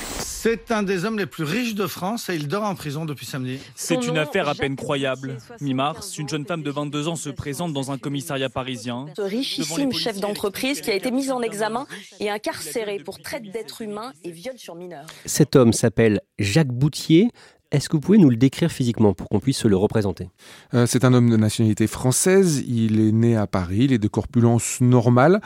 C'est 0.41 0.71
un 0.71 0.83
des 0.83 1.03
hommes 1.03 1.17
les 1.17 1.25
plus 1.25 1.43
riches 1.43 1.75
de 1.75 1.85
France 1.85 2.29
et 2.29 2.35
il 2.35 2.47
dort 2.47 2.63
en 2.63 2.73
prison 2.79 3.03
depuis 3.03 3.25
samedi. 3.25 3.59
C'est 3.75 4.07
une 4.07 4.17
affaire 4.17 4.47
à 4.47 4.55
peine 4.55 4.77
croyable. 4.77 5.37
Mi-mars, 5.59 6.17
une 6.17 6.29
jeune 6.29 6.45
femme 6.45 6.63
de 6.63 6.71
22 6.71 7.09
ans 7.09 7.17
se 7.17 7.29
présente 7.29 7.73
dans 7.73 7.91
un 7.91 7.97
commissariat 7.97 8.47
parisien. 8.47 9.07
Ce 9.17 9.21
richissime 9.21 9.91
chef 9.91 10.21
d'entreprise 10.21 10.79
qui 10.79 10.89
a 10.89 10.93
été 10.93 11.11
mis 11.11 11.29
en 11.29 11.41
examen 11.41 11.87
et 12.21 12.29
incarcéré 12.29 12.99
pour 12.99 13.19
traite 13.19 13.51
d'êtres 13.51 13.81
humains 13.81 14.13
et 14.23 14.31
viol 14.31 14.57
sur 14.57 14.75
mineurs. 14.75 15.07
Cet 15.25 15.57
homme 15.57 15.73
s'appelle 15.73 16.21
Jacques 16.39 16.71
Boutier. 16.71 17.27
Est-ce 17.71 17.87
que 17.87 17.97
vous 17.97 18.01
pouvez 18.01 18.17
nous 18.17 18.31
le 18.31 18.35
décrire 18.35 18.71
physiquement 18.71 19.13
pour 19.13 19.29
qu'on 19.29 19.39
puisse 19.39 19.59
se 19.59 19.67
le 19.67 19.77
représenter? 19.77 20.29
Euh, 20.73 20.87
C'est 20.87 21.05
un 21.05 21.13
homme 21.13 21.29
de 21.29 21.37
nationalité 21.37 21.85
française. 21.85 22.63
Il 22.67 22.99
est 22.99 23.11
né 23.11 23.35
à 23.35 23.45
Paris. 23.45 23.81
Il 23.81 23.93
est 23.93 23.99
de 23.99 24.07
corpulence 24.07 24.81
normale. 24.81 25.39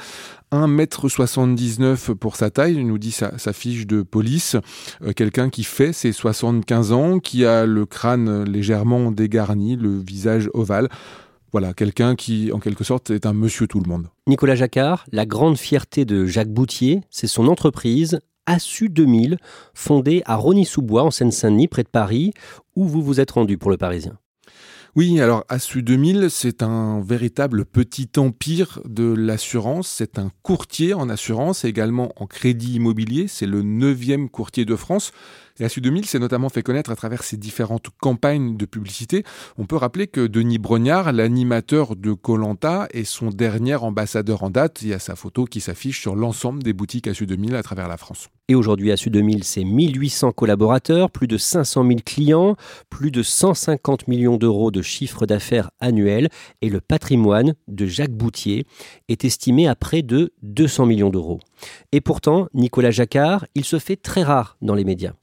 1m79 0.53 2.13
pour 2.13 2.37
sa 2.37 2.49
taille, 2.49 2.81
nous 2.81 2.97
dit 2.97 3.11
sa, 3.11 3.31
fiche 3.51 3.87
de 3.87 4.03
police. 4.03 4.55
Euh, 5.01 5.11
quelqu'un 5.11 5.49
qui 5.49 5.65
fait 5.65 5.91
ses 5.91 6.13
75 6.13 6.93
ans, 6.93 7.19
qui 7.19 7.45
a 7.45 7.65
le 7.65 7.85
crâne 7.85 8.43
légèrement 8.43 9.11
dégarni, 9.11 9.75
le 9.75 9.99
visage 9.99 10.49
ovale. 10.53 10.87
Voilà, 11.51 11.73
quelqu'un 11.73 12.15
qui, 12.15 12.51
en 12.53 12.59
quelque 12.59 12.85
sorte, 12.85 13.11
est 13.11 13.25
un 13.25 13.33
monsieur 13.33 13.67
tout 13.67 13.81
le 13.81 13.89
monde. 13.89 14.07
Nicolas 14.27 14.55
Jacquard, 14.55 15.05
la 15.11 15.25
grande 15.25 15.57
fierté 15.57 16.05
de 16.05 16.25
Jacques 16.25 16.51
Boutier, 16.51 17.01
c'est 17.11 17.27
son 17.27 17.47
entreprise, 17.47 18.19
Assu 18.45 18.89
2000, 18.89 19.37
fondé 19.73 20.21
à 20.25 20.35
Rony-sous-Bois 20.35 21.03
en 21.03 21.11
Seine-Saint-Denis, 21.11 21.67
près 21.67 21.83
de 21.83 21.89
Paris, 21.89 22.33
où 22.75 22.85
vous 22.87 23.01
vous 23.01 23.19
êtes 23.19 23.31
rendu 23.31 23.57
pour 23.57 23.71
le 23.71 23.77
Parisien. 23.77 24.17
Oui, 24.95 25.19
alors 25.19 25.43
Assu 25.49 25.81
2000, 25.81 26.27
c'est 26.29 26.61
un 26.61 27.01
véritable 27.01 27.65
petit 27.65 28.09
empire 28.17 28.79
de 28.85 29.11
l'assurance. 29.11 29.87
C'est 29.87 30.19
un 30.19 30.29
courtier 30.43 30.93
en 30.93 31.09
assurance 31.09 31.65
et 31.65 31.67
également 31.67 32.11
en 32.15 32.27
crédit 32.27 32.75
immobilier. 32.75 33.27
C'est 33.27 33.47
le 33.47 33.63
neuvième 33.63 34.29
courtier 34.29 34.65
de 34.65 34.75
France. 34.75 35.11
Et 35.59 35.65
Assu 35.65 35.81
2000 35.81 36.05
s'est 36.05 36.17
notamment 36.17 36.49
fait 36.49 36.63
connaître 36.63 36.89
à 36.89 36.95
travers 36.95 37.23
ses 37.23 37.37
différentes 37.37 37.87
campagnes 38.01 38.57
de 38.57 38.65
publicité. 38.65 39.23
On 39.57 39.65
peut 39.65 39.75
rappeler 39.75 40.07
que 40.07 40.25
Denis 40.25 40.57
Brognard, 40.57 41.11
l'animateur 41.11 41.95
de 41.95 42.13
Colanta, 42.13 42.87
est 42.91 43.03
son 43.03 43.29
dernier 43.29 43.75
ambassadeur 43.75 44.41
en 44.41 44.49
date. 44.49 44.81
Il 44.81 44.87
y 44.87 44.93
a 44.93 44.99
sa 44.99 45.15
photo 45.15 45.45
qui 45.45 45.61
s'affiche 45.61 46.01
sur 46.01 46.15
l'ensemble 46.15 46.63
des 46.63 46.73
boutiques 46.73 47.07
Assu 47.07 47.27
2000 47.27 47.55
à 47.55 47.61
travers 47.61 47.87
la 47.87 47.97
France. 47.97 48.29
Et 48.49 48.55
aujourd'hui, 48.55 48.91
à 48.91 48.97
Sud 48.97 49.13
2000, 49.13 49.45
c'est 49.45 49.63
1800 49.63 50.33
collaborateurs, 50.33 51.09
plus 51.09 51.27
de 51.27 51.37
500 51.37 51.87
000 51.87 51.99
clients, 52.05 52.57
plus 52.89 53.09
de 53.09 53.23
150 53.23 54.09
millions 54.09 54.35
d'euros 54.35 54.69
de 54.69 54.81
chiffre 54.81 55.25
d'affaires 55.25 55.71
annuel 55.79 56.27
et 56.61 56.69
le 56.69 56.81
patrimoine 56.81 57.53
de 57.69 57.85
Jacques 57.85 58.11
Boutier 58.11 58.65
est 59.07 59.23
estimé 59.23 59.69
à 59.69 59.75
près 59.75 60.01
de 60.01 60.33
200 60.41 60.87
millions 60.87 61.09
d'euros. 61.09 61.39
Et 61.93 62.01
pourtant, 62.01 62.47
Nicolas 62.53 62.91
Jacquard, 62.91 63.45
il 63.55 63.63
se 63.63 63.79
fait 63.79 63.95
très 63.95 64.23
rare 64.23 64.57
dans 64.61 64.75
les 64.75 64.83
médias 64.83 65.13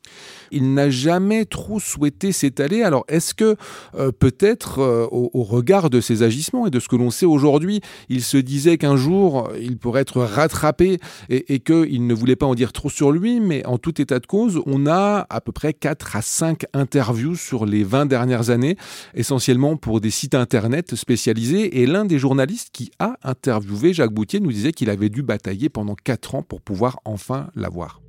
il 0.51 0.75
n'a 0.75 0.91
jamais 0.91 1.45
trop 1.45 1.81
souhaité 1.81 2.33
s'étaler. 2.33 2.83
Alors 2.83 3.05
est-ce 3.09 3.35
que 3.35 3.57
euh, 3.97 4.13
peut-être 4.13 4.81
euh, 4.81 5.07
au, 5.11 5.43
regard 5.43 5.91
de 5.91 6.01
ses 6.01 6.23
agissements 6.23 6.67
et 6.67 6.71
de 6.71 6.81
ce 6.81 6.89
que 6.89 6.97
l'on 6.97 7.11
sait 7.11 7.27
aujourd'hui, 7.27 7.81
il 8.09 8.23
se 8.23 8.37
disait 8.37 8.79
qu'un 8.79 8.97
jour 8.97 9.51
il 9.61 9.79
pourrait 9.79 10.03
être 10.03 10.21
rattrapé 10.21 10.99
et, 11.29 11.55
et 11.55 11.61
qu'il 11.61 12.07
ne 12.07 12.15
voulait 12.15 12.37
pas 12.37 12.47
en 12.47 12.55
dire 12.55 12.73
trop 12.73 12.91
sur 12.91 13.13
lui, 13.13 13.41
mais 13.41 13.65
en 13.67 13.79
tout 13.79 14.01
état 14.01 14.19
de 14.19 14.27
cause, 14.27 14.61
on 14.67 14.87
a 14.87 15.27
à 15.29 15.41
peu 15.41 15.53
près 15.53 15.73
4 15.73 16.17
à 16.17 16.23
5 16.23 16.65
interviews 16.75 17.37
sur 17.37 17.67
les 17.67 17.85
20 17.85 18.07
dernières 18.07 18.51
années, 18.51 18.77
essentiellement 19.15 19.77
pour 19.77 20.01
des 20.01 20.11
sites 20.11 20.35
internet 20.35 20.95
spécialisés. 20.95 21.81
Et 21.81 21.87
l'un 21.87 22.05
des 22.05 22.19
journalistes 22.19 22.71
qui 22.73 22.91
a 22.99 23.15
interviewé 23.23 23.93
Jacques 23.93 24.13
Boutier 24.13 24.41
nous 24.41 24.53
disait 24.53 24.73
qu'il 24.73 24.91
avait 24.91 25.09
dû 25.09 25.23
batailler 25.23 25.69
pendant 25.69 25.95
4 25.95 26.35
ans 26.37 26.43
pour 26.43 26.61
pouvoir 26.61 27.01
enfin 27.05 27.49
l'avoir. 27.55 28.01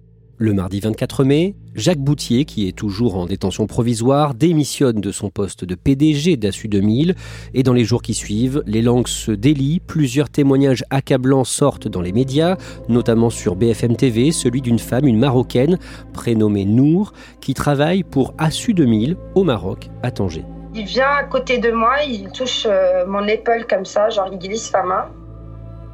Le 0.43 0.53
mardi 0.53 0.79
24 0.79 1.23
mai, 1.23 1.53
Jacques 1.75 1.99
Boutier, 1.99 2.45
qui 2.45 2.67
est 2.67 2.71
toujours 2.71 3.15
en 3.15 3.27
détention 3.27 3.67
provisoire, 3.67 4.33
démissionne 4.33 4.99
de 4.99 5.11
son 5.11 5.29
poste 5.29 5.65
de 5.65 5.75
PDG 5.75 6.35
d'Assu 6.35 6.67
2000 6.67 7.13
et 7.53 7.61
dans 7.61 7.73
les 7.73 7.83
jours 7.83 8.01
qui 8.01 8.15
suivent, 8.15 8.63
les 8.65 8.81
langues 8.81 9.07
se 9.07 9.31
délient, 9.31 9.81
plusieurs 9.81 10.31
témoignages 10.31 10.83
accablants 10.89 11.43
sortent 11.43 11.87
dans 11.87 12.01
les 12.01 12.11
médias, 12.11 12.57
notamment 12.89 13.29
sur 13.29 13.55
BFM 13.55 13.95
TV, 13.95 14.31
celui 14.31 14.61
d'une 14.61 14.79
femme, 14.79 15.05
une 15.05 15.19
marocaine, 15.19 15.77
prénommée 16.11 16.65
Nour, 16.65 17.13
qui 17.39 17.53
travaille 17.53 18.01
pour 18.01 18.33
Assu 18.39 18.73
2000 18.73 19.17
au 19.35 19.43
Maroc, 19.43 19.91
à 20.01 20.09
Tanger. 20.09 20.43
Il 20.73 20.85
vient 20.85 21.17
à 21.19 21.23
côté 21.25 21.59
de 21.59 21.69
moi, 21.69 21.97
il 22.07 22.31
touche 22.31 22.65
euh, 22.67 23.05
mon 23.05 23.27
épaule 23.27 23.67
comme 23.69 23.85
ça, 23.85 24.09
genre 24.09 24.29
il 24.31 24.39
glisse 24.39 24.71
sa 24.71 24.81
main. 24.81 25.05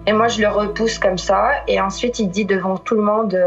Et 0.05 0.13
moi 0.13 0.29
je 0.29 0.39
le 0.39 0.47
repousse 0.47 0.99
comme 0.99 1.17
ça 1.17 1.49
et 1.67 1.81
ensuite 1.81 2.19
il 2.19 2.29
dit 2.29 2.45
devant 2.45 2.77
tout 2.77 2.95
le 2.95 3.03
monde... 3.03 3.37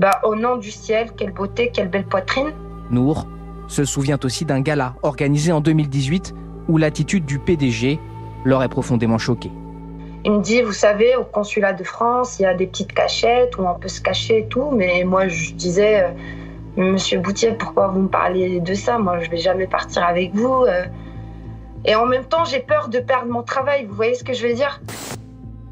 Bah, 0.00 0.18
au 0.24 0.34
nom 0.34 0.56
du 0.56 0.70
ciel, 0.70 1.10
quelle 1.14 1.30
beauté, 1.30 1.70
quelle 1.74 1.90
belle 1.90 2.06
poitrine. 2.06 2.54
Nour 2.90 3.26
se 3.68 3.84
souvient 3.84 4.18
aussi 4.24 4.46
d'un 4.46 4.62
gala 4.62 4.94
organisé 5.02 5.52
en 5.52 5.60
2018 5.60 6.34
où 6.68 6.78
l'attitude 6.78 7.26
du 7.26 7.38
PDG 7.38 8.00
l'aurait 8.46 8.70
profondément 8.70 9.18
choqué. 9.18 9.50
Il 10.24 10.32
me 10.32 10.40
dit, 10.40 10.62
vous 10.62 10.72
savez, 10.72 11.16
au 11.16 11.24
consulat 11.24 11.74
de 11.74 11.84
France, 11.84 12.38
il 12.38 12.44
y 12.44 12.46
a 12.46 12.54
des 12.54 12.66
petites 12.66 12.94
cachettes 12.94 13.58
où 13.58 13.66
on 13.66 13.74
peut 13.74 13.88
se 13.88 14.00
cacher 14.00 14.38
et 14.38 14.46
tout. 14.46 14.70
Mais 14.70 15.04
moi, 15.04 15.28
je 15.28 15.52
disais, 15.52 16.04
euh, 16.04 16.08
Monsieur 16.78 17.18
Boutier, 17.18 17.52
pourquoi 17.52 17.88
vous 17.88 18.00
me 18.00 18.08
parlez 18.08 18.60
de 18.60 18.72
ça? 18.72 18.98
Moi, 18.98 19.18
je 19.20 19.28
vais 19.28 19.36
jamais 19.36 19.66
partir 19.66 20.02
avec 20.02 20.34
vous. 20.34 20.64
Euh. 20.64 20.86
Et 21.84 21.94
en 21.94 22.06
même 22.06 22.24
temps, 22.24 22.46
j'ai 22.46 22.60
peur 22.60 22.88
de 22.88 23.00
perdre 23.00 23.30
mon 23.30 23.42
travail. 23.42 23.84
Vous 23.84 23.96
voyez 23.96 24.14
ce 24.14 24.24
que 24.24 24.32
je 24.32 24.46
veux 24.46 24.54
dire? 24.54 24.80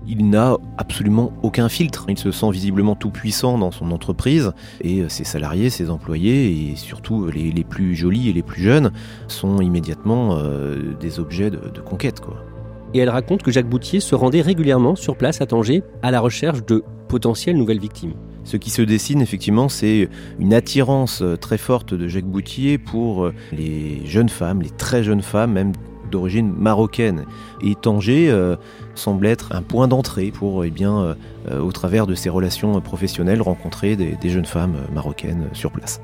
Il 0.09 0.31
n'a 0.31 0.57
absolument 0.79 1.33
aucun 1.43 1.69
filtre. 1.69 2.07
Il 2.09 2.19
se 2.19 2.31
sent 2.31 2.51
visiblement 2.51 2.97
tout 2.97 3.11
puissant 3.11 3.59
dans 3.59 3.71
son 3.71 3.93
entreprise 3.93 4.53
et 4.81 5.01
euh, 5.01 5.09
ses 5.09 5.25
salariés, 5.25 5.71
ses 5.71 5.91
employés 5.91 6.71
et 6.71 6.77
surtout 6.77 7.25
euh, 7.25 7.31
les, 7.31 7.65
plus 7.65 7.95
jolis 7.95 8.29
et 8.29 8.33
les 8.33 8.43
plus 8.43 8.63
jeunes 8.63 8.91
sont 9.29 9.61
immédiatement 9.61 10.37
euh, 10.39 10.95
des 10.99 11.21
objets 11.21 11.51
de, 11.51 11.59
conquête. 11.81 12.21
Quoi. 12.21 12.37
Et 12.95 13.01
elle 13.01 13.11
raconte 13.11 13.43
que 13.43 13.51
Jacques 13.51 13.69
Boutier 13.69 14.01
se 14.01 14.15
rendait 14.15 14.41
régulièrement 14.41 14.97
sur 14.97 15.17
place 15.17 15.43
à 15.43 15.47
Tanger 15.47 15.83
à 16.03 16.11
la 16.11 16.21
recherche 16.21 16.65
de 16.65 16.83
potentielles 17.09 17.57
nouvelles 17.57 17.81
victimes. 17.81 18.15
Ce 18.45 18.57
qui 18.57 18.71
se 18.71 18.81
dessine 18.81 19.21
effectivement, 19.21 19.69
c'est 19.69 20.09
une 20.39 20.55
attirance 20.55 21.23
très 21.41 21.59
forte 21.59 21.93
de 21.93 22.09
Jacques 22.09 22.25
Boutier 22.25 22.79
pour 22.79 23.31
les 23.53 24.07
jeunes 24.07 24.31
femmes, 24.31 24.63
les 24.63 24.71
très 24.71 25.05
jeunes 25.05 25.21
femmes, 25.21 25.53
même 25.53 25.73
d'origine 26.09 26.53
marocaine. 26.53 27.25
Et 27.61 27.75
Tanger 27.75 28.31
euh, 28.31 28.57
semble 28.95 29.27
être 29.27 29.55
un 29.55 29.63
point 29.63 29.89
d'entrée 29.89 30.31
pour, 30.31 30.65
eh 30.65 30.71
bien, 30.71 31.17
euh, 31.51 31.61
au 31.61 31.73
travers 31.73 32.07
de 32.07 32.15
ses 32.15 32.29
relations 32.29 32.81
professionnelles, 32.81 33.43
rencontrer 33.43 33.97
des 33.97 34.29
jeunes 34.29 34.45
femmes 34.45 34.77
marocaines 34.93 35.49
sur 35.53 35.71
place. 35.71 36.01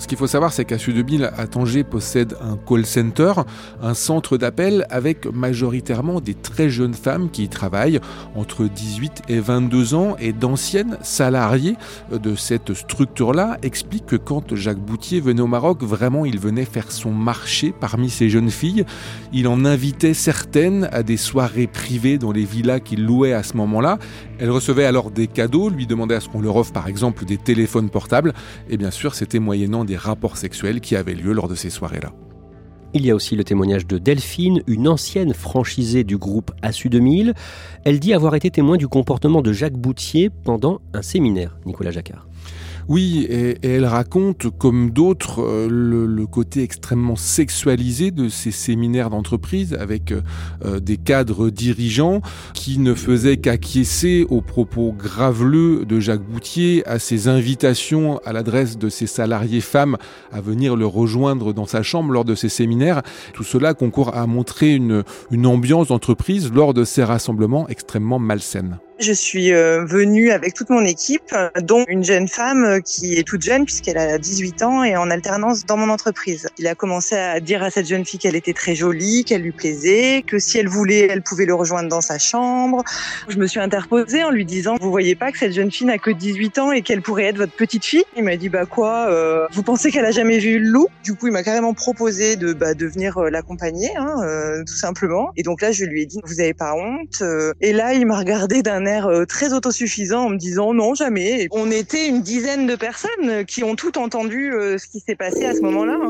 Ce 0.00 0.08
qu'il 0.08 0.16
faut 0.16 0.26
savoir, 0.26 0.50
c'est 0.54 0.64
qu'à 0.64 0.78
Sud 0.78 0.96
2000, 0.96 1.30
à 1.36 1.46
Tanger, 1.46 1.84
possède 1.84 2.34
un 2.40 2.56
call 2.56 2.86
center, 2.86 3.34
un 3.82 3.92
centre 3.92 4.38
d'appel 4.38 4.86
avec 4.88 5.26
majoritairement 5.26 6.22
des 6.22 6.32
très 6.32 6.70
jeunes 6.70 6.94
femmes 6.94 7.28
qui 7.30 7.44
y 7.44 7.48
travaillent, 7.50 8.00
entre 8.34 8.64
18 8.64 9.24
et 9.28 9.40
22 9.40 9.92
ans, 9.92 10.16
et 10.18 10.32
d'anciennes 10.32 10.96
salariées 11.02 11.76
de 12.10 12.34
cette 12.34 12.72
structure-là 12.72 13.58
expliquent 13.62 14.06
que 14.06 14.16
quand 14.16 14.54
Jacques 14.54 14.80
Boutier 14.80 15.20
venait 15.20 15.42
au 15.42 15.46
Maroc, 15.46 15.82
vraiment, 15.82 16.24
il 16.24 16.38
venait 16.38 16.64
faire 16.64 16.90
son 16.92 17.12
marché 17.12 17.74
parmi 17.78 18.08
ces 18.08 18.30
jeunes 18.30 18.50
filles. 18.50 18.86
Il 19.34 19.48
en 19.48 19.66
invitait 19.66 20.14
certaines 20.14 20.88
à 20.92 21.02
des 21.02 21.18
soirées 21.18 21.66
privées 21.66 22.16
dans 22.16 22.32
les 22.32 22.46
villas 22.46 22.80
qu'il 22.80 23.04
louait 23.04 23.34
à 23.34 23.42
ce 23.42 23.54
moment-là. 23.58 23.98
Elles 24.40 24.50
recevaient 24.50 24.86
alors 24.86 25.10
des 25.10 25.26
cadeaux, 25.26 25.68
lui 25.68 25.86
demandaient 25.86 26.14
à 26.14 26.20
ce 26.20 26.30
qu'on 26.30 26.40
leur 26.40 26.56
offre 26.56 26.72
par 26.72 26.88
exemple 26.88 27.26
des 27.26 27.36
téléphones 27.36 27.90
portables, 27.90 28.32
et 28.70 28.78
bien 28.78 28.90
sûr, 28.90 29.14
c'était 29.14 29.38
moyennant 29.38 29.84
des 29.84 29.96
rapports 29.96 30.38
sexuels 30.38 30.80
qui 30.80 30.96
avaient 30.96 31.14
lieu 31.14 31.34
lors 31.34 31.46
de 31.46 31.54
ces 31.54 31.68
soirées-là. 31.68 32.12
Il 32.94 33.04
y 33.04 33.10
a 33.10 33.14
aussi 33.14 33.36
le 33.36 33.44
témoignage 33.44 33.86
de 33.86 33.98
Delphine, 33.98 34.62
une 34.66 34.88
ancienne 34.88 35.34
franchisée 35.34 36.04
du 36.04 36.16
groupe 36.16 36.52
ASU 36.62 36.88
2000. 36.88 37.34
Elle 37.84 38.00
dit 38.00 38.14
avoir 38.14 38.34
été 38.34 38.50
témoin 38.50 38.78
du 38.78 38.88
comportement 38.88 39.42
de 39.42 39.52
Jacques 39.52 39.76
Boutier 39.76 40.30
pendant 40.30 40.80
un 40.94 41.02
séminaire, 41.02 41.58
Nicolas 41.66 41.92
Jacquard. 41.92 42.26
Oui, 42.88 43.26
et, 43.28 43.56
elle 43.62 43.84
raconte, 43.84 44.48
comme 44.56 44.90
d'autres, 44.90 45.42
euh, 45.42 45.68
le, 45.70 46.26
côté 46.26 46.62
extrêmement 46.62 47.16
sexualisé 47.16 48.10
de 48.10 48.28
ces 48.28 48.50
séminaires 48.50 49.10
d'entreprise 49.10 49.74
avec 49.74 50.12
euh, 50.12 50.20
euh, 50.64 50.80
des 50.80 50.96
cadres 50.96 51.50
dirigeants 51.50 52.20
qui 52.54 52.78
ne 52.78 52.94
faisaient 52.94 53.38
qu'acquiescer 53.38 54.26
aux 54.28 54.42
propos 54.42 54.92
graveleux 54.92 55.84
de 55.84 55.98
Jacques 55.98 56.22
Boutier, 56.22 56.86
à 56.86 56.98
ses 56.98 57.28
invitations 57.28 58.20
à 58.24 58.32
l'adresse 58.32 58.78
de 58.78 58.88
ses 58.88 59.06
salariés 59.06 59.60
femmes 59.60 59.96
à 60.30 60.40
venir 60.40 60.76
le 60.76 60.86
rejoindre 60.86 61.52
dans 61.52 61.66
sa 61.66 61.82
chambre 61.82 62.12
lors 62.12 62.24
de 62.24 62.34
ces 62.34 62.48
séminaires. 62.48 63.02
Tout 63.32 63.44
cela 63.44 63.74
concourt 63.74 64.14
à 64.14 64.26
montrer 64.26 64.74
une 64.74 65.46
ambiance 65.46 65.88
d'entreprise 65.88 66.52
lors 66.52 66.74
de 66.74 66.84
ces 66.84 67.02
rassemblements 67.02 67.68
extrêmement 67.68 68.18
malsaines. 68.18 68.78
Je 69.00 69.14
suis 69.14 69.54
euh, 69.54 69.82
venue 69.86 70.30
avec 70.30 70.52
toute 70.52 70.68
mon 70.68 70.84
équipe, 70.84 71.34
dont 71.62 71.86
une 71.88 72.04
jeune 72.04 72.28
femme 72.28 72.64
euh, 72.64 72.80
qui 72.80 73.14
est 73.14 73.22
toute 73.22 73.40
jeune 73.40 73.64
puisqu'elle 73.64 73.96
a 73.96 74.18
18 74.18 74.62
ans 74.62 74.84
et 74.84 74.94
en 74.94 75.10
alternance 75.10 75.64
dans 75.64 75.78
mon 75.78 75.88
entreprise. 75.88 76.46
Il 76.58 76.66
a 76.66 76.74
commencé 76.74 77.16
à 77.16 77.40
dire 77.40 77.62
à 77.62 77.70
cette 77.70 77.88
jeune 77.88 78.04
fille 78.04 78.18
qu'elle 78.18 78.36
était 78.36 78.52
très 78.52 78.74
jolie, 78.74 79.24
qu'elle 79.24 79.40
lui 79.40 79.52
plaisait, 79.52 80.22
que 80.26 80.38
si 80.38 80.58
elle 80.58 80.68
voulait, 80.68 81.08
elle 81.08 81.22
pouvait 81.22 81.46
le 81.46 81.54
rejoindre 81.54 81.88
dans 81.88 82.02
sa 82.02 82.18
chambre. 82.18 82.84
Je 83.26 83.38
me 83.38 83.46
suis 83.46 83.58
interposée 83.58 84.22
en 84.22 84.28
lui 84.28 84.44
disant, 84.44 84.76
vous 84.78 84.90
voyez 84.90 85.14
pas 85.14 85.32
que 85.32 85.38
cette 85.38 85.54
jeune 85.54 85.70
fille 85.70 85.86
n'a 85.86 85.96
que 85.96 86.10
18 86.10 86.58
ans 86.58 86.70
et 86.70 86.82
qu'elle 86.82 87.00
pourrait 87.00 87.24
être 87.24 87.38
votre 87.38 87.56
petite 87.56 87.86
fille? 87.86 88.04
Il 88.18 88.24
m'a 88.24 88.36
dit, 88.36 88.50
bah 88.50 88.66
quoi, 88.66 89.06
euh, 89.08 89.46
vous 89.52 89.62
pensez 89.62 89.90
qu'elle 89.90 90.04
a 90.04 90.10
jamais 90.10 90.40
vu 90.40 90.58
le 90.58 90.68
loup? 90.68 90.88
Du 91.04 91.14
coup, 91.14 91.28
il 91.28 91.32
m'a 91.32 91.42
carrément 91.42 91.72
proposé 91.72 92.36
de, 92.36 92.52
bah, 92.52 92.74
de 92.74 92.86
venir 92.86 93.18
l'accompagner, 93.18 93.88
hein, 93.96 94.62
tout 94.66 94.76
simplement. 94.76 95.30
Et 95.38 95.42
donc 95.42 95.62
là, 95.62 95.72
je 95.72 95.86
lui 95.86 96.02
ai 96.02 96.06
dit, 96.06 96.20
vous 96.24 96.38
avez 96.40 96.52
pas 96.52 96.74
honte 96.74 97.22
Et 97.62 97.72
là, 97.72 97.94
il 97.94 98.04
m'a 98.04 98.18
regardé 98.18 98.60
d'un 98.60 98.89
euh, 98.98 99.24
très 99.24 99.52
autosuffisant 99.52 100.26
en 100.26 100.30
me 100.30 100.36
disant 100.36 100.74
non, 100.74 100.94
jamais. 100.94 101.48
On 101.52 101.70
était 101.70 102.08
une 102.08 102.22
dizaine 102.22 102.66
de 102.66 102.76
personnes 102.76 103.44
qui 103.46 103.64
ont 103.64 103.76
tout 103.76 103.98
entendu 103.98 104.52
euh, 104.52 104.78
ce 104.78 104.86
qui 104.86 105.00
s'est 105.00 105.16
passé 105.16 105.44
à 105.44 105.54
ce 105.54 105.60
moment-là. 105.60 105.98
Hein. 106.02 106.08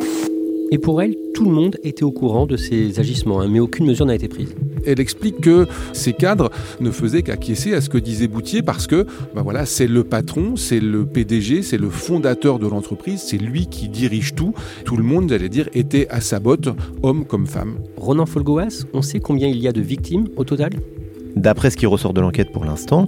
Et 0.73 0.79
pour 0.79 1.03
elle, 1.03 1.17
tout 1.35 1.45
le 1.45 1.51
monde 1.51 1.79
était 1.83 2.05
au 2.05 2.13
courant 2.13 2.47
de 2.47 2.57
ces 2.57 3.01
agissements, 3.01 3.41
hein, 3.41 3.49
mais 3.51 3.59
aucune 3.59 3.87
mesure 3.87 4.07
n'a 4.07 4.15
été 4.15 4.29
prise. 4.29 4.55
Elle 4.87 5.01
explique 5.01 5.41
que 5.41 5.67
ces 5.93 6.13
cadres 6.13 6.51
ne 6.79 6.93
faisaient 6.93 7.23
qu'acquiescer 7.23 7.75
à 7.75 7.81
ce 7.81 7.89
que 7.89 7.99
disait 7.99 8.29
Boutier 8.29 8.63
parce 8.63 8.87
que 8.87 9.05
ben 9.35 9.43
voilà, 9.43 9.67
c'est 9.67 9.89
le 9.89 10.05
patron, 10.05 10.55
c'est 10.55 10.79
le 10.79 11.05
PDG, 11.05 11.63
c'est 11.63 11.77
le 11.77 11.91
fondateur 11.91 12.61
de 12.61 12.69
l'entreprise, 12.69 13.21
c'est 13.21 13.37
lui 13.37 13.67
qui 13.67 13.89
dirige 13.89 14.37
tout. 14.37 14.55
Tout 14.85 14.97
le 14.97 15.03
monde, 15.03 15.29
j'allais 15.29 15.49
dire, 15.49 15.69
était 15.75 16.07
à 16.09 16.21
sa 16.21 16.39
botte, 16.39 16.69
homme 17.03 17.25
comme 17.25 17.49
femme. 17.49 17.75
Ronan 17.97 18.27
Folgoas, 18.27 18.85
on 18.93 19.03
sait 19.03 19.19
combien 19.19 19.49
il 19.49 19.59
y 19.59 19.67
a 19.67 19.73
de 19.73 19.81
victimes 19.81 20.29
au 20.37 20.45
total? 20.45 20.71
D'après 21.37 21.71
ce 21.71 21.77
qui 21.77 21.87
ressort 21.87 22.13
de 22.13 22.21
l'enquête 22.21 22.51
pour 22.53 22.65
l'instant, 22.65 23.07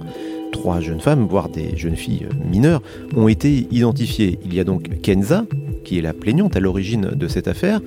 trois 0.51 0.79
jeunes 0.79 1.01
femmes, 1.01 1.27
voire 1.27 1.49
des 1.49 1.75
jeunes 1.75 1.95
filles 1.95 2.27
mineures, 2.49 2.81
ont 3.15 3.27
été 3.27 3.67
identifiées. 3.71 4.39
Il 4.45 4.53
y 4.53 4.59
a 4.59 4.63
donc 4.63 5.01
Kenza, 5.01 5.45
qui 5.83 5.97
est 5.97 6.01
la 6.01 6.13
plaignante 6.13 6.55
à 6.55 6.59
l'origine 6.59 7.11
de 7.13 7.27
cette 7.27 7.47
affaire. 7.49 7.81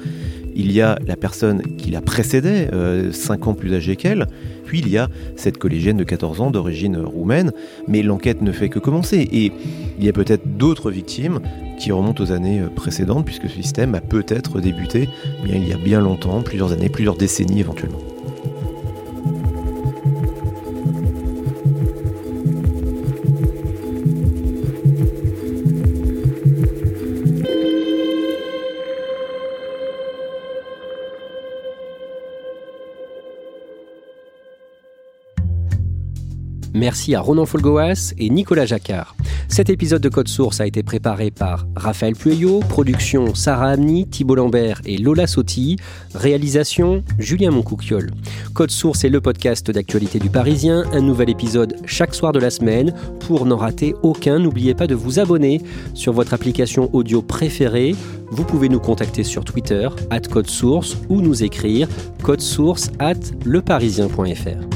Il 0.54 0.72
y 0.72 0.80
a 0.80 0.98
la 1.06 1.16
personne 1.16 1.62
qui 1.76 1.90
la 1.90 2.00
précédait, 2.00 2.68
euh, 2.72 3.12
5 3.12 3.46
ans 3.46 3.54
plus 3.54 3.74
âgée 3.74 3.96
qu'elle. 3.96 4.26
Puis 4.64 4.80
il 4.80 4.88
y 4.88 4.98
a 4.98 5.08
cette 5.36 5.58
collégienne 5.58 5.98
de 5.98 6.04
14 6.04 6.40
ans 6.40 6.50
d'origine 6.50 6.96
roumaine. 6.96 7.52
Mais 7.88 8.02
l'enquête 8.02 8.42
ne 8.42 8.52
fait 8.52 8.68
que 8.68 8.78
commencer. 8.78 9.28
Et 9.32 9.52
il 9.98 10.04
y 10.04 10.08
a 10.08 10.12
peut-être 10.12 10.56
d'autres 10.56 10.90
victimes 10.90 11.40
qui 11.78 11.92
remontent 11.92 12.24
aux 12.24 12.32
années 12.32 12.62
précédentes, 12.74 13.26
puisque 13.26 13.48
ce 13.48 13.56
système 13.56 13.94
a 13.94 14.00
peut-être 14.00 14.60
débuté 14.60 15.08
bien, 15.44 15.56
il 15.56 15.68
y 15.68 15.74
a 15.74 15.78
bien 15.78 16.00
longtemps, 16.00 16.40
plusieurs 16.42 16.72
années, 16.72 16.88
plusieurs 16.88 17.16
décennies 17.16 17.60
éventuellement. 17.60 18.15
Merci 36.86 37.16
à 37.16 37.20
Ronan 37.20 37.46
Folgoas 37.46 38.14
et 38.16 38.30
Nicolas 38.30 38.64
Jacquard. 38.64 39.16
Cet 39.48 39.70
épisode 39.70 40.00
de 40.00 40.08
Code 40.08 40.28
Source 40.28 40.60
a 40.60 40.68
été 40.68 40.84
préparé 40.84 41.32
par 41.32 41.66
Raphaël 41.74 42.14
Pueyo, 42.14 42.60
production 42.60 43.34
Sarah 43.34 43.70
Amni, 43.70 44.06
Thibault 44.06 44.36
Lambert 44.36 44.82
et 44.84 44.96
Lola 44.96 45.26
Sotti, 45.26 45.78
réalisation 46.14 47.02
Julien 47.18 47.50
Moncouquiol. 47.50 48.12
Code 48.54 48.70
Source 48.70 49.02
est 49.02 49.08
le 49.08 49.20
podcast 49.20 49.68
d'actualité 49.68 50.20
du 50.20 50.30
Parisien, 50.30 50.84
un 50.92 51.00
nouvel 51.00 51.28
épisode 51.28 51.74
chaque 51.86 52.14
soir 52.14 52.30
de 52.30 52.38
la 52.38 52.50
semaine. 52.50 52.94
Pour 53.18 53.46
n'en 53.46 53.56
rater 53.56 53.96
aucun, 54.04 54.38
n'oubliez 54.38 54.74
pas 54.74 54.86
de 54.86 54.94
vous 54.94 55.18
abonner 55.18 55.62
sur 55.94 56.12
votre 56.12 56.34
application 56.34 56.88
audio 56.94 57.20
préférée. 57.20 57.96
Vous 58.30 58.44
pouvez 58.44 58.68
nous 58.68 58.78
contacter 58.78 59.24
sur 59.24 59.44
Twitter, 59.44 59.88
at 60.10 60.20
Code 60.20 60.48
Source, 60.48 60.96
ou 61.08 61.20
nous 61.20 61.42
écrire 61.42 61.88
source 62.38 62.92
at 63.00 63.14
leparisien.fr. 63.44 64.75